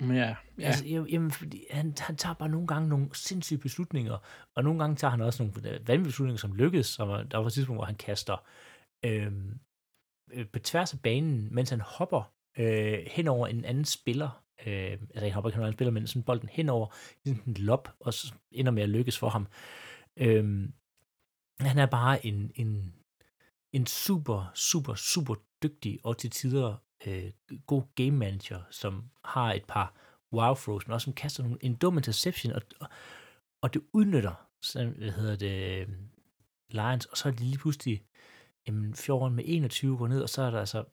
[0.00, 0.36] Ja, ja.
[0.58, 4.18] Altså, jamen, fordi han, han tager bare nogle gange nogle sindssyge beslutninger,
[4.54, 6.86] og nogle gange tager han også nogle vanvittige beslutninger, som lykkes.
[6.86, 8.36] Som, er- der var et tidspunkt, hvor han kaster
[9.04, 9.58] øhm,
[10.32, 14.43] øh, på tværs af banen, mens han hopper øh, hen over en anden spiller.
[14.66, 16.86] Øh, altså, han hopper ikke hen en spiller, men sådan bolden henover,
[17.24, 19.46] sådan en lob, og så ender med at lykkes for ham.
[20.16, 20.68] Øh,
[21.60, 22.94] han er bare en, en,
[23.72, 27.32] en super, super, super dygtig og til tider øh,
[27.66, 29.94] god game manager, som har et par
[30.32, 32.62] wow throws, men også som kaster nogle, en dum interception, og,
[33.62, 35.88] og, det udnytter, så, hvad hedder det, øh,
[36.68, 38.04] Lions, og så er de lige pludselig
[38.66, 40.84] jamen, 14 med 21 går ned, og så er der altså,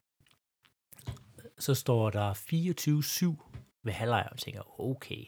[1.59, 3.50] så står der 24-7
[3.83, 5.25] ved halvleg, og tænker, okay,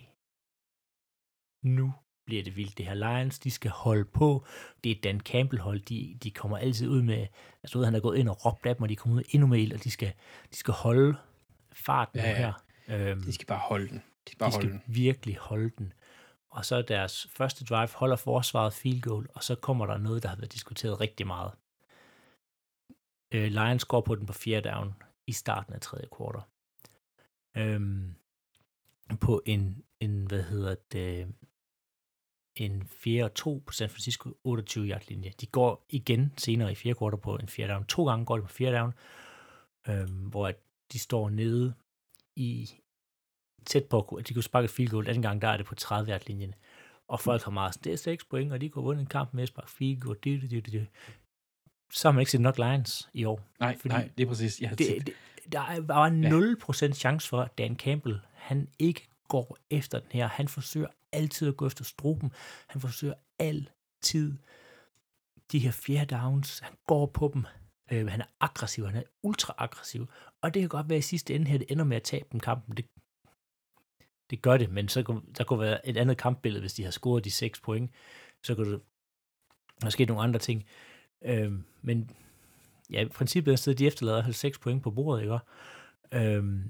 [1.63, 1.93] nu
[2.25, 2.77] bliver det vildt.
[2.77, 4.45] Det her Lions, de skal holde på.
[4.83, 7.27] Det er Dan Campbell hold, de, de kommer altid ud med,
[7.63, 9.47] altså ved, han er gået ind og råbt af dem, og de kommer ud endnu
[9.47, 10.13] mere ild, og de skal,
[10.51, 11.17] de skal holde
[11.71, 12.35] farten ja.
[12.35, 12.53] her.
[12.87, 13.97] Øhm, De skal bare holde den.
[13.97, 14.95] De skal bare de holde skal den.
[14.95, 15.93] virkelig holde den.
[16.49, 20.29] Og så deres første drive holder forsvaret field goal, og så kommer der noget, der
[20.29, 21.51] har været diskuteret rigtig meget.
[23.33, 24.93] Øh, Lions går på den på fjerde down
[25.27, 26.41] i starten af tredje kvartal.
[27.57, 28.15] Øhm,
[29.17, 31.33] på en, en, hvad hedder det,
[32.55, 35.33] en 4 og 2 på San Francisco 28 yard linje.
[35.41, 37.85] De går igen senere i fjerde kvartal på en fjerde down.
[37.85, 38.93] To gange går de på fjerde down,
[39.87, 40.51] øhm, hvor
[40.91, 41.73] de står nede
[42.35, 42.69] i
[43.65, 45.07] tæt på, at de kunne sparke field goal.
[45.07, 46.55] Anden gang, der er det på 30 yard linjen.
[47.07, 49.43] Og folk har meget det er 6 point, og de kunne vundet en kamp med
[49.43, 50.17] at sparke field goal.
[50.23, 50.87] Det, det, det, det.
[51.91, 53.41] Så har man ikke set nok Lions i år.
[53.59, 54.61] Nej, Fordi nej, det er præcis.
[54.61, 55.13] Jeg har Det, det,
[55.51, 56.09] der er bare
[56.89, 60.27] 0% chance for, at Dan Campbell, han ikke går efter den her.
[60.27, 62.31] Han forsøger altid at gå efter struben.
[62.67, 64.37] Han forsøger altid
[65.51, 66.59] de her fjerde downs.
[66.59, 67.45] Han går på dem.
[67.91, 68.85] Øh, han er aggressiv.
[68.85, 70.09] Han er ultra aggressiv.
[70.41, 72.39] Og det kan godt være i sidste ende her, det ender med at tabe den
[72.39, 72.77] kampen.
[72.77, 72.85] Det,
[74.29, 76.91] det gør det, men så kunne, der kunne være et andet kampbillede, hvis de har
[76.91, 77.91] scoret de 6 point.
[78.43, 78.81] Så kunne det
[79.83, 80.65] måske nogle andre ting.
[81.25, 82.11] Øh, men
[82.89, 85.39] ja, i princippet er de efterlader 6 point på bordet, ikke?
[86.13, 86.65] Øh,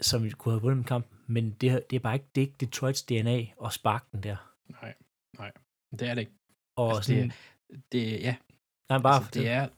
[0.00, 2.46] som vi kunne have vundet en kamp, men det, det er bare ikke, det er
[2.46, 4.54] ikke Detroits DNA at sparke den der.
[4.68, 4.94] Nej,
[5.38, 5.52] nej.
[5.98, 6.32] Det er det ikke.
[6.76, 7.32] Og Altså, altså, det
[7.68, 8.36] sådan, Det, ja,
[8.88, 9.68] nej, bare, altså, det er,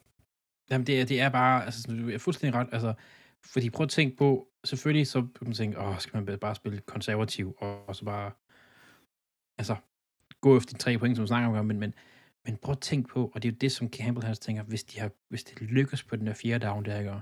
[0.69, 2.93] jamen, det er, det er bare, altså, sådan, du er fuldstændig ret, altså,
[3.45, 6.81] fordi prøv at tænke på, selvfølgelig så kan man tænke, åh, skal man bare spille
[6.81, 8.31] konservativ, og, og så bare,
[9.57, 9.75] altså,
[10.41, 11.93] gå efter de tre point, som vi snakker om, men, men,
[12.45, 14.83] men prøv at tænke på, og det er jo det, som Campbell han tænker, hvis,
[14.83, 17.21] de har, hvis det lykkes på den der fjerde down, der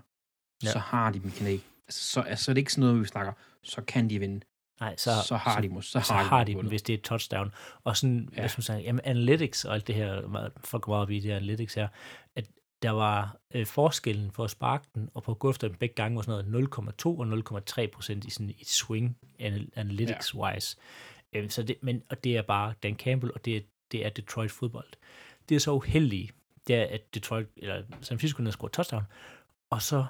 [0.63, 0.71] Ja.
[0.71, 1.91] så har de dem i knæ.
[1.91, 3.33] så, altså, så er det ikke sådan noget, vi snakker,
[3.63, 4.45] så kan de vinde.
[4.79, 6.97] Nej, så, så har de, så, så har har de, de den, hvis det er
[6.97, 7.51] et touchdown.
[7.83, 8.41] Og sådan, ja.
[8.41, 11.73] man sige, jamen, analytics og alt det her, folk går meget op i det analytics
[11.73, 11.88] her,
[12.36, 12.45] at
[12.81, 15.95] der var øh, forskellen for at sparke den og på at gå efter den begge
[15.95, 19.17] gange var sådan noget 0,2 og 0,3 procent i sådan et swing
[19.75, 20.77] analytics-wise.
[21.33, 21.39] Ja.
[21.39, 23.61] Øh, så det, men, og det er bare Dan Campbell, og det er,
[23.91, 24.88] det er Detroit fodbold.
[25.49, 26.36] Det er så uheldigt,
[26.67, 29.03] det er, at Detroit, eller San Francisco har scoret touchdown,
[29.69, 30.05] og så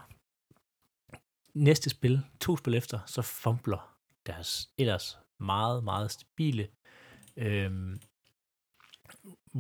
[1.56, 6.68] næste spil, to spil efter, så fumbler deres ellers meget, meget stabile
[7.38, 8.00] øhm,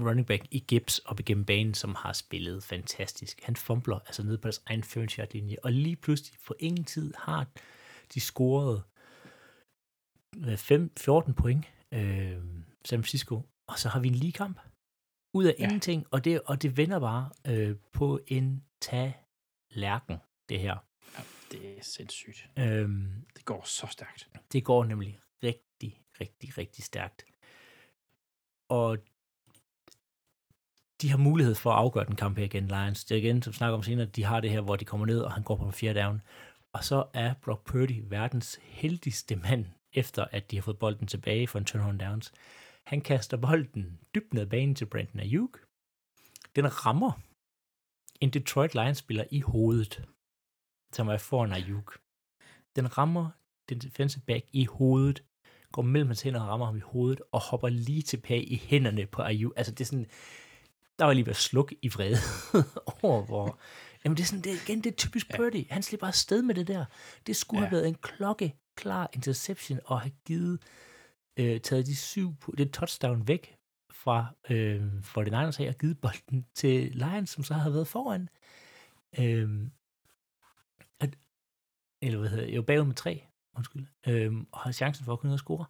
[0.01, 3.41] running back i Gibbs op igennem banen, som har spillet fantastisk.
[3.43, 7.13] Han fumbler altså ned på deres egen 40 linje og lige pludselig for ingen tid
[7.17, 7.47] har
[8.13, 8.83] de scoret
[10.57, 12.43] 5, øh, 14 point, øh,
[12.85, 14.59] San Francisco, og så har vi en lige kamp
[15.33, 15.63] ud af ja.
[15.63, 18.63] ingenting, og det, og det vender bare øh, på en
[19.69, 20.17] lærken,
[20.49, 20.77] det her.
[21.55, 22.49] Det er sindssygt.
[22.59, 24.29] Øhm, det går så stærkt.
[24.51, 27.25] Det går nemlig rigtig, rigtig, rigtig stærkt.
[28.69, 28.97] Og
[31.01, 33.05] de har mulighed for at afgøre den kamp her igen, Lions.
[33.05, 35.21] Det er igen, som snakker om senere, de har det her, hvor de kommer ned,
[35.21, 36.21] og han går på en fjerde down.
[36.73, 41.47] Og så er Brock Purdy verdens heldigste mand, efter at de har fået bolden tilbage
[41.47, 42.33] for en turnaround downs.
[42.85, 45.59] Han kaster bolden dybt ned banen til Brandon Ayuk.
[46.55, 47.11] Den rammer
[48.21, 50.05] en Detroit Lions-spiller i hovedet,
[50.95, 51.97] som er foran Ayuk.
[52.75, 53.29] Den rammer
[53.69, 55.23] den defensive back i hovedet,
[55.71, 59.05] går mellem hans hænder og rammer ham i hovedet, og hopper lige tilbage i hænderne
[59.05, 59.53] på Ayuk.
[59.55, 60.07] Altså det er sådan,
[60.99, 62.17] der var lige ved at slukke i vrede
[63.03, 63.59] over, hvor...
[64.03, 65.65] Jamen det er sådan, det igen, det er typisk Purdy.
[65.69, 66.85] Han slipper afsted med det der.
[67.27, 67.67] Det skulle ja.
[67.67, 70.61] have været en klokke klar interception og have givet,
[71.39, 73.55] øh, taget de syv, det touchdown væk
[73.91, 78.29] fra øh, 49ers her og givet bolden til Lions, som så havde været foran.
[79.19, 79.67] Øh,
[82.05, 85.37] eller hvad hedder jo bagud med tre, undskyld, øh, og har chancen for at kunne
[85.37, 85.65] score.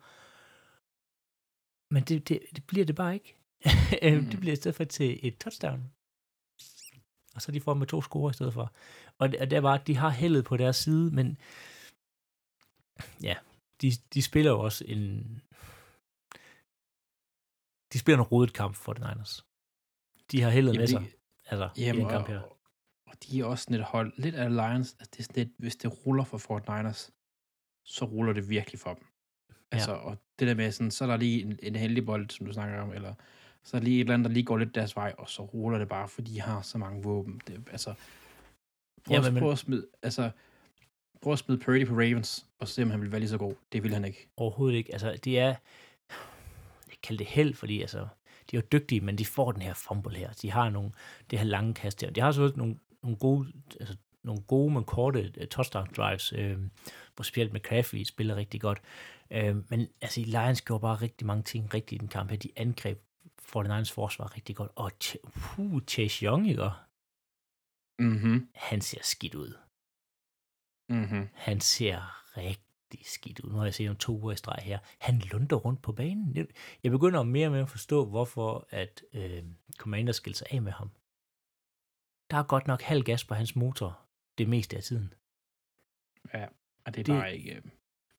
[1.92, 3.36] Men det, det, det bliver det bare ikke.
[4.22, 4.30] mm.
[4.30, 5.92] det bliver i stedet for til et touchdown.
[7.36, 8.74] Og så de får med to score i stedet for.
[9.18, 11.38] Og det, og det er bare, at de har heldet på deres side, men
[13.24, 13.36] ja,
[13.82, 15.42] de, de spiller jo også en...
[17.94, 19.46] De spiller en rodet kamp for den Niners.
[20.32, 21.12] De har heldet med sig,
[21.46, 22.40] altså, jamen, i den kamp her.
[22.40, 22.55] Og,
[23.08, 25.54] og de er også sådan et hold, lidt af Lions, at det er sådan lidt,
[25.58, 27.12] hvis det ruller for Fort Niners,
[27.84, 29.08] så ruller det virkelig for dem.
[29.72, 29.98] Altså, ja.
[29.98, 32.54] og det der med sådan, så er der lige en, en heldig bold, som du
[32.54, 33.14] snakker om, eller
[33.64, 35.44] så er der lige et eller andet, der lige går lidt deres vej, og så
[35.44, 37.42] ruller det bare, fordi de har så mange våben.
[37.48, 37.94] Det, altså,
[39.06, 40.32] prøv, ja, men, prøv at smide, altså,
[41.22, 43.56] prøv at smide Purdy på Ravens, og se om han vil være lige så god.
[43.72, 44.28] Det vil han ikke.
[44.38, 44.94] Overhovedet ikke.
[44.94, 45.56] Altså, det er,
[46.88, 48.08] jeg kalder det held, fordi altså,
[48.52, 50.34] de er jo dygtige, men de får den her fumble her.
[50.42, 50.92] De har nogle,
[51.32, 52.10] det her lange kast her.
[52.10, 52.76] De har så nogle,
[53.06, 56.58] nogle gode, altså, nogle gode, men korte uh, touchdown drives, øh,
[57.16, 58.82] hvor specielt McCaffrey spiller rigtig godt.
[59.32, 62.38] Øh, men altså, Lions gjorde bare rigtig mange ting rigtigt i den kamp her.
[62.38, 63.02] De angreb
[63.42, 64.72] 49ers forsvar rigtig godt.
[64.76, 64.92] Og
[65.58, 66.70] uh, Chase Young, ikke?
[68.00, 68.50] Mm-hmm.
[68.56, 69.54] Han ser skidt ud.
[70.90, 71.30] Mm-hmm.
[71.34, 71.98] Han ser
[72.38, 73.50] rigtig skidt ud.
[73.50, 74.80] Nu har jeg set ham to uger i streg her.
[75.00, 76.48] Han lunder rundt på banen.
[76.84, 79.44] Jeg begynder mere og mere at forstå, hvorfor at øh,
[79.78, 80.90] Commander skiller sig af med ham.
[82.32, 84.00] Der er godt nok halv gas på hans motor
[84.38, 85.14] det meste af tiden.
[86.34, 86.46] Ja,
[86.86, 87.56] og det er det, bare ikke...
[87.56, 87.62] Øh...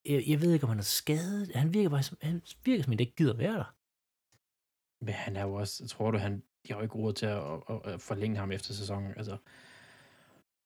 [0.05, 1.51] Jeg, jeg ved ikke, om han er skadet.
[1.55, 3.75] Han virker, bare, som, han virker som, han ikke gider være der.
[5.05, 7.43] Men han er jo også, tror du, han, de har jo ikke råd til at,
[7.71, 9.13] at, at forlænge ham efter sæsonen.
[9.17, 9.37] Altså,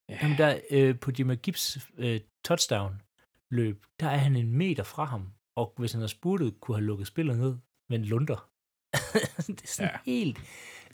[0.08, 0.18] ja.
[0.22, 3.02] Jamen der, øh, på Jimmy Gibbs øh, touchdown
[3.50, 6.84] løb, der er han en meter fra ham, og hvis han har spurtet, kunne have
[6.84, 8.50] lukket spillet ned, men lunder.
[9.46, 10.12] det er sådan ja.
[10.12, 10.38] helt...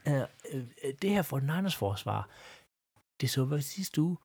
[0.08, 2.30] Øh, øh, det her for Niners forsvar,
[3.20, 4.16] det så var sidste uge.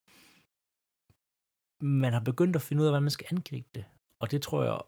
[1.82, 3.86] Man har begyndt at finde ud af, hvordan man skal angribe det.
[4.19, 4.82] Og det tror jeg,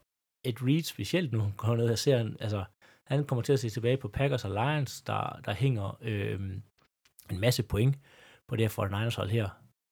[0.44, 2.64] et Reed specielt nu, går ned og ser, altså,
[3.04, 6.40] han kommer til at se tilbage på Packers og Lions, der, der hænger øh,
[7.30, 7.98] en masse point
[8.48, 9.48] på det her 49ers hold her,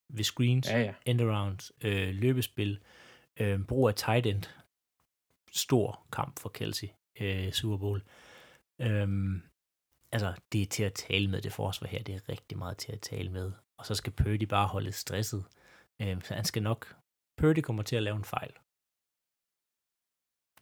[0.09, 0.94] ved screens, ja, ja.
[1.09, 2.78] end-arounds, øh, løbespil,
[3.36, 4.42] øh, brug af tight end,
[5.53, 6.88] stor kamp for Kelsey,
[7.20, 8.03] øh, Super Bowl.
[8.80, 9.42] Øhm,
[10.12, 12.92] altså, det er til at tale med, det forsvar her, det er rigtig meget til
[12.92, 13.52] at tale med.
[13.76, 15.44] Og så skal Purdy bare holde stresset.
[16.02, 16.96] Øhm, så han skal nok,
[17.36, 18.52] Purdy kommer til at lave en fejl.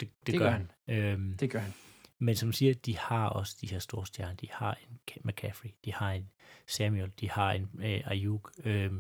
[0.01, 0.71] Det, det, det gør, han.
[0.89, 0.99] han.
[0.99, 1.73] Øhm, det gør han.
[2.19, 4.35] Men som siger, de har også de her store stjerner.
[4.35, 6.31] De har en McCaffrey, de har en
[6.67, 8.53] Samuel, de har en øh, Ayuk.
[8.65, 8.93] Øh,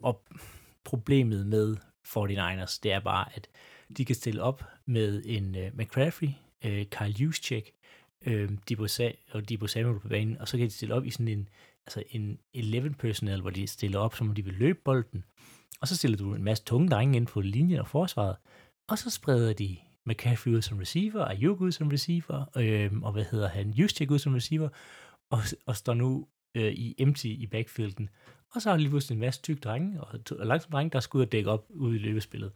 [0.00, 0.24] og
[0.84, 1.76] problemet med
[2.06, 3.48] 49ers, det er bare, at
[3.96, 6.28] de kan stille op med en øh, McCaffrey,
[6.64, 7.72] øh, Kyle Juszczyk,
[8.26, 11.10] øh, Debo Sa- og Debo Samuel på banen, og så kan de stille op i
[11.10, 11.48] sådan en,
[11.86, 15.24] altså en 11 personnel, hvor de stiller op, som om de vil løbe bolden,
[15.80, 18.36] Og så stiller du en masse tunge drenge ind på linjen og forsvaret,
[18.88, 23.24] og så spreder de McCaffrey ud som receiver, Ayuk ud som receiver, øh, og hvad
[23.30, 24.68] hedder han, Juszczyk ud som receiver,
[25.30, 28.08] og, og står nu øh, i empty i backfielden.
[28.54, 31.18] Og så har lige pludselig en masse tyk drenge, og, og langsomt drenge, der skal
[31.18, 32.52] ud og dække op ude i løbespillet.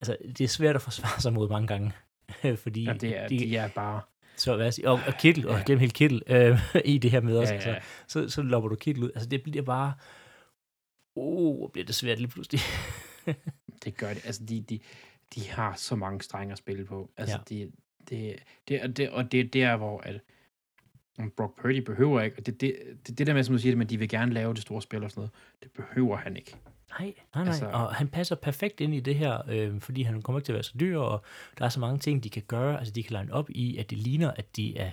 [0.00, 1.92] Altså, det er svært at forsvare sig mod mange gange,
[2.64, 4.00] fordi Ja, det er, de, de er bare...
[4.36, 7.50] så hvad og, og Kittel, og glem helt Kittel øh, i det her med os,
[7.50, 7.74] Ja, ja, ja.
[7.74, 9.10] Altså, så, så lopper du Kittel ud.
[9.14, 9.92] Altså, det bliver bare,
[11.16, 12.60] oh, bliver det svært lige pludselig.
[13.84, 14.26] Det gør det.
[14.26, 14.80] Altså, de, de,
[15.34, 17.10] de har så mange strenge at spille på.
[17.16, 17.56] Altså, Ja.
[17.56, 17.66] ja.
[18.10, 18.36] det,
[18.68, 20.20] det, og det, og det er der, hvor at,
[21.18, 22.76] om Brock Purdy behøver ikke, og det, det,
[23.06, 25.04] det, det der med, som du siger, men de vil gerne lave det store spil
[25.04, 25.32] og sådan noget,
[25.62, 26.56] det behøver han ikke.
[26.98, 27.52] Nej, nej, nej.
[27.52, 30.52] Altså, og han passer perfekt ind i det her, øh, fordi han kommer ikke til
[30.52, 31.22] at være så dyr, og
[31.58, 32.78] der er så mange ting, de kan gøre.
[32.78, 34.90] Altså, de kan line op i, at det ligner, at de er,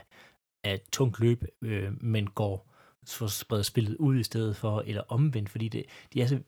[0.64, 2.68] er et tungt løb, øh, men går
[3.08, 5.84] for at sprede spillet ud i stedet for, eller omvendt, fordi det,
[6.14, 6.40] de er så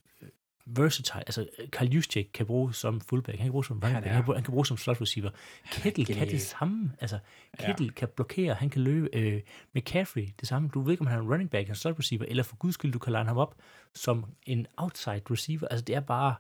[0.66, 1.20] versatile.
[1.20, 4.14] Altså, Carl Juszczyk kan bruges som fullback, han kan bruges som running Han back, er-
[4.14, 5.30] han kan, bruge, han kan bruges som slot receiver.
[5.72, 6.92] Kittel kan det samme.
[7.02, 7.20] Altså,
[7.60, 7.66] Ja.
[7.66, 9.10] Kittel kan blokere, han kan løbe.
[9.14, 9.42] Øh,
[9.76, 10.70] McCaffrey, det samme.
[10.74, 12.74] Du ved ikke, om han er en running back, en slot receiver, eller for guds
[12.74, 13.56] skyld, du kan line ham op
[13.94, 15.68] som en outside receiver.
[15.68, 16.36] Altså, det er bare...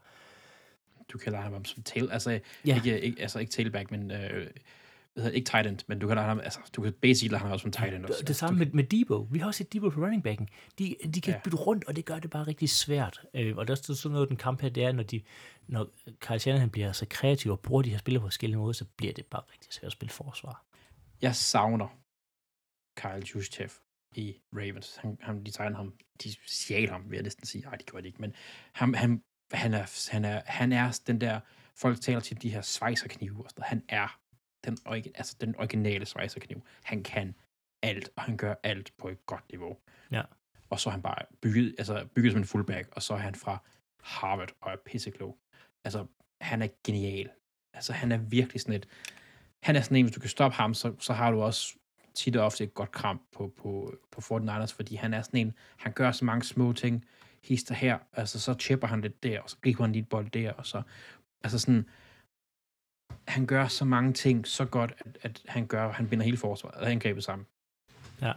[1.14, 2.40] Du kan lege ham som tail, altså, Ja.
[2.66, 2.76] ja.
[2.76, 4.48] ikke, ikke, altså ikke tailback, men øh,
[5.16, 7.52] hedder, det, ikke tight end, men du kan ham, altså, du kan basically lege ham
[7.52, 8.20] også som tight end også.
[8.20, 9.28] Det, det samme med, med Debo.
[9.32, 10.50] Vi har også set Debo på running backen.
[10.80, 11.40] De, de kan ja.
[11.44, 13.22] Bytte rundt, og det gør det bare rigtig svært.
[13.34, 15.22] Øh, og der er sådan noget, den kamp her, det er, når, de,
[15.68, 15.88] når
[16.20, 19.14] Carl Shanahan bliver så kreativ og bruger de her spillere på forskellige måder, så bliver
[19.14, 20.66] det bare rigtig svært at spille forsvar.
[21.22, 21.88] Jeg savner
[22.96, 23.72] Kyle Juszczyk
[24.16, 24.96] i Ravens.
[24.96, 25.94] Han, han, de tegner ham,
[26.24, 27.62] de stjal ham, vil jeg næsten sige.
[27.62, 28.34] Nej, de gjorde det ikke, men
[28.74, 31.40] han, han, han, er, han, er, han er den der,
[31.76, 33.64] folk taler til de her svejserknive og sådan.
[33.64, 34.20] Han er
[34.66, 36.62] den, origi- altså den originale svejserkniv.
[36.84, 37.36] Han kan
[37.82, 39.78] alt, og han gør alt på et godt niveau.
[40.12, 40.22] Ja.
[40.70, 43.36] Og så er han bare bygget, altså bygget som en fullback, og så er han
[43.36, 43.58] fra
[44.02, 45.38] Harvard og er pisseklog.
[45.84, 46.06] Altså,
[46.42, 47.30] han er genial.
[47.74, 48.88] Altså, han er virkelig sådan et,
[49.64, 51.76] han er sådan en, hvis du kan stoppe ham, så, så har du også
[52.16, 55.54] tit og ofte et godt kram på, på, på 49ers, fordi han er sådan en,
[55.78, 57.06] han gør så mange små ting,
[57.44, 60.30] hister her, altså så chipper han lidt der, og så griber han lige et bold
[60.30, 60.82] der, og så,
[61.44, 61.90] altså sådan,
[63.28, 66.86] han gør så mange ting så godt, at, at han gør, han binder hele forsvaret,
[66.92, 67.48] angrebet sammen.
[68.22, 68.34] Ja.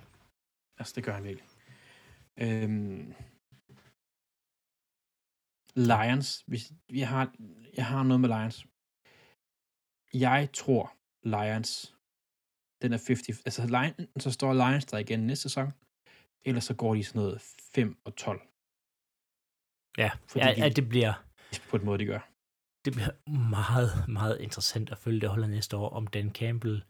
[0.79, 1.49] Altså, det gør han virkelig.
[2.39, 3.15] Øhm,
[5.77, 7.35] Lions, hvis vi har,
[7.77, 8.67] jeg har noget med Lions.
[10.15, 11.97] Jeg tror, Lions,
[12.83, 15.73] den er 50, altså Lions, så står Lions der igen næste sæson,
[16.45, 17.41] ellers så går de sådan noget
[17.75, 18.41] 5 og 12,
[19.99, 21.25] Ja, Fordi ja, de- ja det bliver
[21.71, 22.21] på den måde, de gør.
[22.87, 23.11] Det bliver
[23.51, 26.83] meget, meget interessant at følge det holder næste år, om Dan Campbell,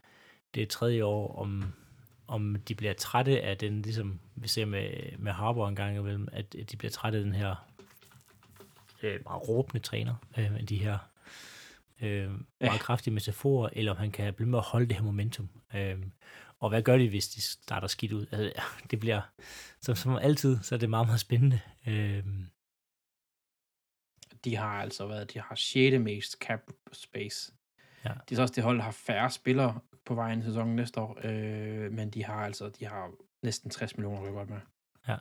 [0.55, 1.72] det er tredje år, om,
[2.26, 6.28] om de bliver trætte af den, ligesom vi ser med, med Harbour en gang imellem,
[6.32, 7.66] at de bliver trætte af den her
[9.03, 10.99] øh, meget råbende træner, øh, med de her
[12.03, 12.76] øh, meget Ja.
[12.76, 15.49] kraftige metaforer, eller om han kan blive med at holde det her momentum.
[15.74, 15.97] Øh,
[16.61, 18.26] og hvad gør de, hvis de starter skidt ud?
[18.32, 19.20] Altså, det bliver,
[19.80, 21.61] som, som altid, så er det meget, meget spændende.
[21.86, 22.24] Øh,
[24.47, 25.99] De har altså været, de har 6.
[26.01, 26.61] mest cap
[26.92, 27.53] space.
[28.05, 28.11] Ja.
[28.11, 31.01] Det er så også det hold, der har færre spillere på vejen i sæsonen næste
[31.01, 33.11] år, øh, men de har altså, de har
[33.42, 34.61] næsten 60 millioner at op med.
[35.09, 35.16] Ja.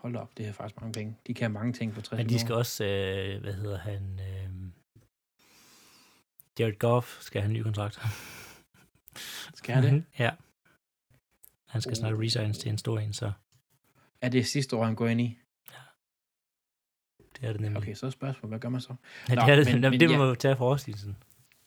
[0.00, 1.16] Hold op, det er faktisk mange penge.
[1.26, 2.44] De kan mange ting for 60 Men de millioner.
[2.46, 4.70] skal også, øh, hvad hedder han, øh,
[6.58, 7.98] Jared Goff skal have en ny kontrakt.
[9.54, 10.04] Skal have det?
[10.18, 10.30] ja.
[11.66, 13.32] Han skal snart resigns til en stor en, så
[14.20, 15.38] Er det sidste år, han går ind i?
[17.40, 17.82] Det er det nemlig.
[17.82, 18.94] Okay, så er spørgsmålet, hvad gør man så?
[19.28, 20.18] Ja, Nå, det er det, men- men, det ja.
[20.18, 21.16] må vi tage for årstilsen.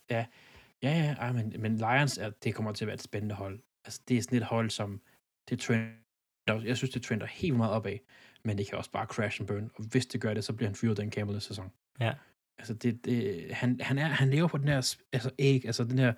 [0.10, 0.26] Ja,
[0.84, 3.60] ja, ej, men, men Lions, er, det kommer til at være et spændende hold.
[3.86, 5.02] Altså, det er sådan et hold, som
[5.50, 7.98] det trender, jeg synes, det trender helt meget opad,
[8.44, 10.70] men det kan også bare crash and burn, og hvis det gør det, så bliver
[10.70, 11.72] han fyret den Campbell sæson.
[12.00, 12.14] Ja.
[12.58, 16.00] Altså, det, det, han, han, er, han lever på den her, altså æg, altså den
[16.00, 16.14] her,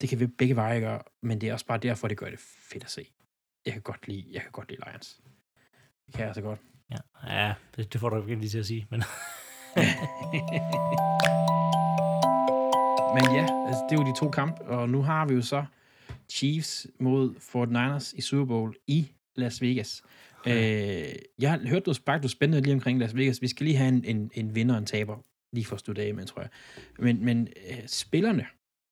[0.00, 2.38] det kan vi begge veje gøre, men det er også bare derfor, det gør det
[2.40, 3.06] fedt at se.
[3.66, 5.20] Jeg kan godt lide, jeg kan godt lide Lions.
[6.06, 6.60] Det kan jeg altså godt.
[6.92, 9.02] Ja, ja det, det får du ikke lige til at sige, men
[13.14, 15.64] Men ja, altså, det er jo de to kampe, og nu har vi jo så
[16.30, 20.02] Chiefs mod 49ers i Super Bowl i Las Vegas.
[20.46, 20.54] Øh,
[21.38, 23.42] jeg har hørt, du sparkede du spændende lige omkring Las Vegas.
[23.42, 25.18] Vi skal lige have en, en, en vinder og en taber,
[25.52, 26.50] lige for at slutte af med, tror jeg.
[26.98, 28.46] Men, men øh, spillerne,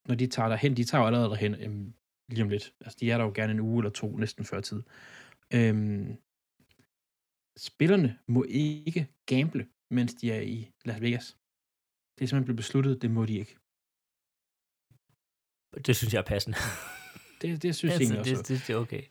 [0.08, 1.92] når de tager derhen, de tager jo allerede derhen øh,
[2.28, 2.72] lige om lidt.
[2.80, 4.82] Altså, de er der jo gerne en uge eller to, næsten før tid.
[5.54, 6.00] Øh,
[7.68, 11.36] spillerne må ikke gamble, mens de er i Las Vegas.
[12.18, 13.56] Det er simpelthen blevet besluttet, det må de ikke.
[15.86, 16.56] det synes jeg er passende.
[17.42, 18.42] Det, det synes jeg altså, egentlig også.
[18.42, 19.02] det, det, det er okay.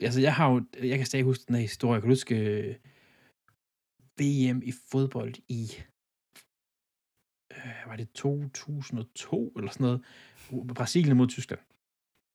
[0.00, 2.00] Altså, jeg har jo, jeg kan stadig huske den her historie.
[2.00, 2.76] Kan du huske, øh,
[4.20, 5.62] VM i fodbold i,
[7.52, 10.04] øh, var det 2002 eller sådan noget,
[10.74, 11.60] Brasilien mod Tyskland.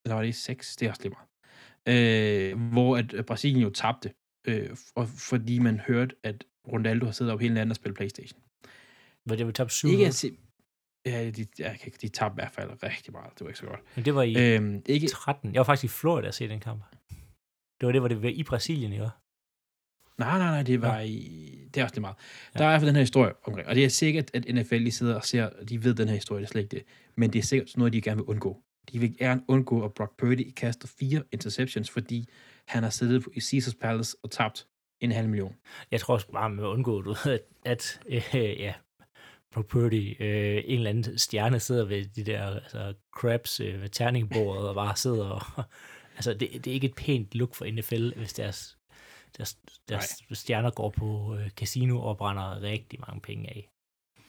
[0.05, 0.75] Eller var det i 6?
[0.75, 1.29] Det er også lige meget.
[1.91, 4.13] Øh, hvor at Brasilien jo tabte,
[4.45, 8.41] øh, og, fordi man hørte, at Ronaldo har siddet op hele natten og spillet Playstation.
[9.25, 10.37] Var det, vi tabte 7 Ikke at se,
[11.05, 13.31] Ja, de, ja, de tabte i hvert fald rigtig meget.
[13.33, 13.79] Det var ikke så godt.
[13.95, 15.07] Men det var i øhm, ikke...
[15.07, 15.53] 13.
[15.53, 16.83] Jeg var faktisk i Florida at se den kamp.
[17.79, 19.09] Det var det, hvor det var i Brasilien, ikke?
[20.17, 21.03] Nej, nej, nej, det var ja.
[21.03, 21.67] i...
[21.73, 22.15] Det er også lidt meget.
[22.53, 22.59] Ja.
[22.59, 24.75] Der er i hvert fald den her historie omkring, og det er sikkert, at NFL
[24.75, 26.83] lige sidder og ser, de ved den her historie, det er slet ikke det.
[27.15, 28.63] Men det er sikkert noget, de gerne vil undgå.
[28.91, 32.29] De vil gerne undgå, at Brock Purdy kaster fire interceptions, fordi
[32.67, 34.67] han har siddet i Caesars Palace og tabt
[34.99, 35.55] en halv million.
[35.91, 38.73] Jeg tror også bare, med at undgå, du, at, at øh, ja,
[39.51, 43.89] Brock Purdy, øh, en eller anden stjerne sidder ved de der altså, crabs øh, ved
[43.89, 45.63] terningbordet og bare sidder og...
[46.17, 48.77] altså, det, det er ikke et pænt look for NFL, hvis deres,
[49.37, 49.57] deres,
[49.89, 53.69] deres stjerner går på øh, casino og brænder rigtig mange penge af.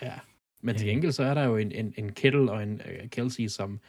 [0.03, 0.19] Ja,
[0.63, 0.93] men til øh.
[0.93, 3.81] gengæld så er der jo en, en, en Kittle og en uh, Kelsey, som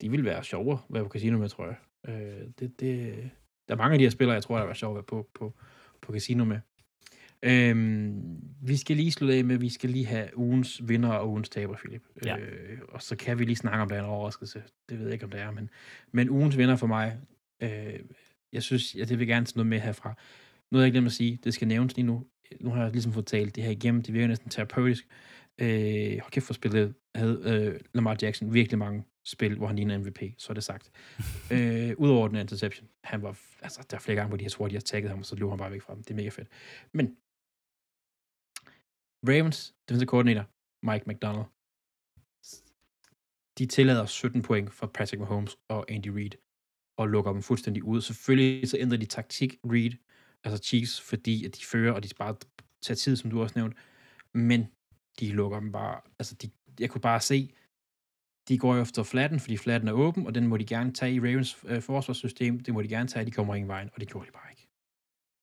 [0.00, 1.76] de vil være sjovere at være på casino med, tror jeg.
[2.08, 3.30] Øh, det, det,
[3.68, 5.28] der er mange af de her spillere, jeg tror, der var sjovere at være på,
[5.34, 5.54] på,
[6.02, 6.58] på casino med.
[7.42, 11.30] Øhm, vi skal lige slutte af med, at vi skal lige have ugens vinder og
[11.30, 12.02] ugens taber, Philip.
[12.24, 12.38] Ja.
[12.38, 14.62] Øh, og så kan vi lige snakke om, der er en overraskelse.
[14.88, 15.70] Det ved jeg ikke, om det er, men,
[16.12, 17.18] men ugens vinder for mig,
[17.62, 18.00] øh,
[18.52, 20.14] jeg synes, jeg det vil gerne tage noget med herfra.
[20.72, 22.26] Noget, jeg glemte at sige, det skal nævnes lige nu.
[22.60, 25.06] Nu har jeg ligesom fået talt det her igennem, det virker næsten terapeutisk.
[25.58, 29.98] Øh, hold kæft for spillet havde øh, Lamar Jackson virkelig mange spil, hvor han ligner
[29.98, 30.90] MVP, så er det sagt.
[31.52, 34.68] øh, Udover den interception, han var, altså, der er flere gange, hvor de har tror,
[34.68, 36.02] de har tagget ham, og så løb han bare væk fra dem.
[36.02, 36.48] Det er mega fedt.
[36.92, 37.16] Men
[39.28, 40.44] Ravens defensive coordinator,
[40.82, 41.46] Mike McDonald,
[43.58, 46.30] de tillader 17 point for Patrick Mahomes og Andy Reid,
[46.96, 48.00] og lukker dem fuldstændig ud.
[48.00, 49.92] Selvfølgelig så ændrer de taktik Reid,
[50.44, 52.36] altså Chiefs, fordi at de fører, og de bare
[52.82, 53.76] tager tid, som du også nævnte,
[54.34, 54.66] men
[55.20, 56.50] de lukker dem bare, altså de,
[56.80, 57.50] jeg kunne bare se,
[58.48, 61.20] de går efter flatten, fordi flatten er åben, og den må de gerne tage i
[61.20, 64.26] Ravens øh, forsvarssystem, det må de gerne tage, de kommer ingen vejen, og det gjorde
[64.26, 64.68] de bare ikke.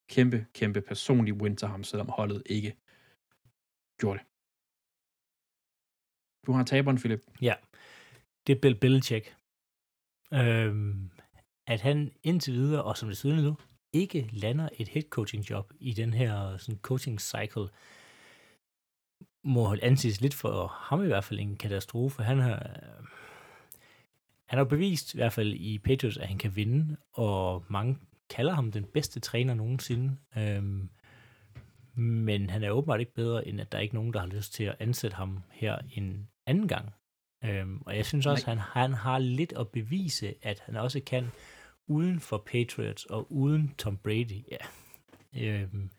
[0.10, 2.76] Kæmpe, kæmpe personlig win til ham, selvom holdet ikke
[4.00, 4.28] gjorde det.
[6.46, 7.22] Du har taberen, Philip.
[7.42, 7.56] Ja,
[8.48, 9.36] det er Bill Belichick.
[10.34, 11.12] Øhm,
[11.68, 13.58] at han indtil videre, og som det siden nu,
[13.94, 17.68] ikke lander et head coaching job i den her sådan coaching cycle,
[19.44, 22.24] må anses lidt for ham i hvert fald en katastrofe.
[22.24, 22.80] Han har,
[24.46, 27.98] han har bevist i hvert fald i Patriots, at han kan vinde, og mange
[28.30, 30.18] kalder ham den bedste træner nogensinde.
[30.38, 30.90] Øhm,
[31.96, 34.54] men han er åbenbart ikke bedre, end at der er ikke nogen, der har lyst
[34.54, 36.94] til at ansætte ham her en anden gang.
[37.44, 41.02] Øhm, og jeg synes også, at han, han har lidt at bevise, at han også
[41.06, 41.32] kan
[41.88, 44.44] uden for Patriots og uden Tom Brady.
[44.52, 44.58] Ja.
[45.36, 45.90] Øhm,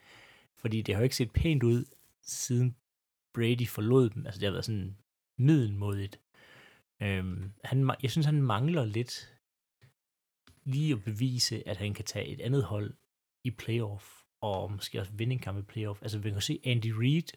[0.61, 1.85] fordi det har jo ikke set pænt ud,
[2.23, 2.77] siden
[3.35, 4.27] Brady forlod dem.
[4.27, 4.97] Altså det har været sådan
[5.39, 6.21] middelmodigt.
[7.03, 9.39] Øhm, han, jeg synes, han mangler lidt
[10.65, 12.95] lige at bevise, at han kan tage et andet hold
[13.45, 16.03] i playoff og måske også vinde en kamp i playoff.
[16.03, 17.29] Altså, vi kan se, Andy Reid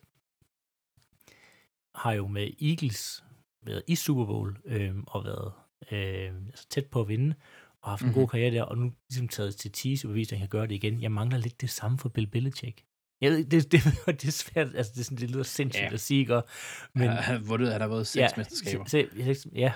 [1.96, 3.24] har jo med Eagles
[3.62, 5.54] været i Super Bowl øh, og været
[5.92, 7.36] øh, altså tæt på at vinde,
[7.82, 8.22] og haft en mm-hmm.
[8.22, 10.68] god karriere der, og nu ligesom taget til tease og bevist, at han kan gøre
[10.68, 11.02] det igen.
[11.02, 12.86] Jeg mangler lidt det samme for Bill Belichick.
[13.22, 13.84] Jeg ved, det, det,
[14.22, 15.94] det er svært, altså det, er sådan, det lyder sindssygt ja.
[15.94, 16.42] at sige, ikke?
[16.94, 18.86] Men, ja, hvor det, har der været seks ja, mesterskaber.
[18.86, 19.10] Se,
[19.56, 19.74] ja,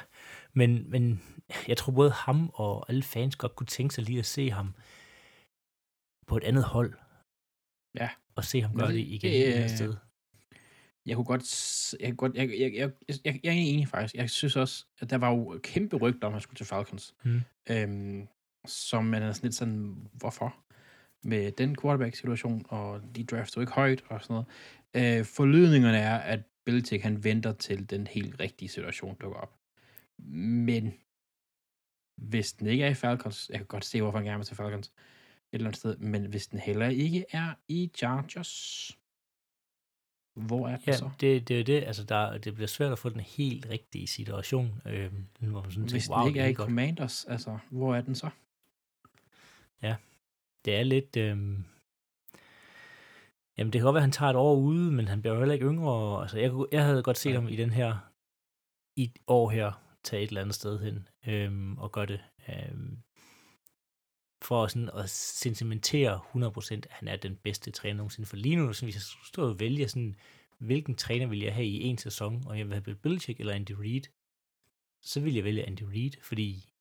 [0.54, 1.22] men, men
[1.68, 4.74] jeg tror både ham og alle fans godt kunne tænke sig lige at se ham
[6.28, 6.94] på et andet hold.
[7.96, 8.10] Ja.
[8.36, 9.96] Og se ham gøre det igen det, det sted.
[11.06, 12.92] Jeg kunne godt, jeg, godt jeg, jeg, jeg,
[13.26, 14.16] jeg, jeg er enig faktisk.
[14.16, 17.16] Jeg synes også, at der var jo kæmpe rygter om, at han skulle til Falcons.
[17.24, 17.42] Mm.
[17.70, 18.28] Øhm,
[18.68, 20.56] som man er sådan lidt sådan, hvorfor?
[21.24, 25.20] Med den quarterback-situation, og de drafter jo ikke højt og sådan noget.
[25.20, 29.56] Øh, forlydningerne er, at Belichick han venter til den helt rigtige situation dukker op.
[30.18, 30.94] Men
[32.16, 34.56] hvis den ikke er i Falcons, jeg kan godt se, hvorfor han gerne vil til
[34.56, 34.94] Falcons, et
[35.52, 38.92] eller andet sted, men hvis den heller ikke er i Chargers,
[40.34, 41.10] hvor er den ja, så?
[41.20, 44.82] det, det er det, altså der, det bliver svært at få den helt rigtige situation,
[44.86, 46.66] øh, hvor man sådan hvis tænker, wow, den ikke er i godt.
[46.66, 48.30] Commanders, altså, hvor er den så?
[49.82, 49.96] Ja,
[50.70, 51.38] det er lidt, øh,
[53.58, 55.40] jamen det kan godt være, at han tager et år ude, men han bliver jo
[55.40, 57.98] heller ikke yngre, altså jeg, jeg havde godt set ham i den her,
[58.96, 59.72] i et år her,
[60.04, 62.22] tage et eller andet sted hen, øh, og gøre det.
[62.50, 62.78] Øh,
[64.42, 68.30] for sådan at sentimentere 100% at han er den bedste træner nogensinde.
[68.30, 70.16] For lige nu, så hvis jeg stod og vælge sådan,
[70.60, 73.54] hvilken træner vil jeg have i en sæson, og jeg vil have Bill Belichick eller
[73.54, 74.04] Andy Reid,
[75.02, 76.74] så vil jeg vælge Andy Reid, fordi